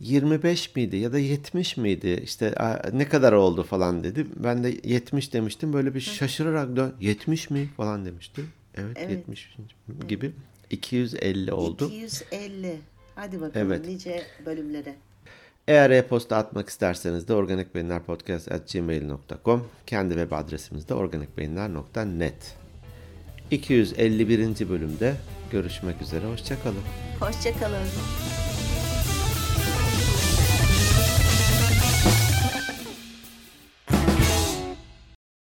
25 0.00 0.76
miydi 0.76 0.96
ya 0.96 1.12
da 1.12 1.18
70 1.18 1.76
miydi? 1.76 2.20
İşte 2.24 2.54
"Aa, 2.54 2.90
ne 2.92 3.08
kadar 3.08 3.32
oldu 3.32 3.62
falan 3.62 4.04
dedi. 4.04 4.26
Ben 4.36 4.64
de 4.64 4.74
70 4.84 5.32
demiştim. 5.32 5.72
Böyle 5.72 5.94
bir 5.94 6.00
şaşırarak 6.00 6.76
dön 6.76 6.94
70 7.00 7.50
mi 7.50 7.68
falan 7.76 8.06
demiştim. 8.06 8.48
Evet, 8.74 8.96
Evet. 9.00 9.10
70 9.10 9.56
gibi. 10.08 10.32
250 10.70 11.52
oldu. 11.52 11.84
250. 11.86 12.76
Hadi 13.14 13.40
bakalım 13.40 13.66
Evet. 13.72 13.86
nice 13.86 14.22
bölümlere. 14.46 14.94
Eğer 15.68 15.90
e-posta 15.90 16.36
atmak 16.36 16.68
isterseniz 16.68 17.28
de 17.28 17.34
organikbeyinlerpodcast.gmail.com 17.34 19.64
Kendi 19.86 20.14
web 20.14 20.32
adresimiz 20.32 20.88
de 20.88 20.94
organikbeyinler.net 20.94 22.56
251. 23.50 24.68
bölümde 24.68 25.14
görüşmek 25.50 26.02
üzere. 26.02 26.26
Hoşçakalın. 26.26 26.82
Hoşçakalın. 27.20 27.86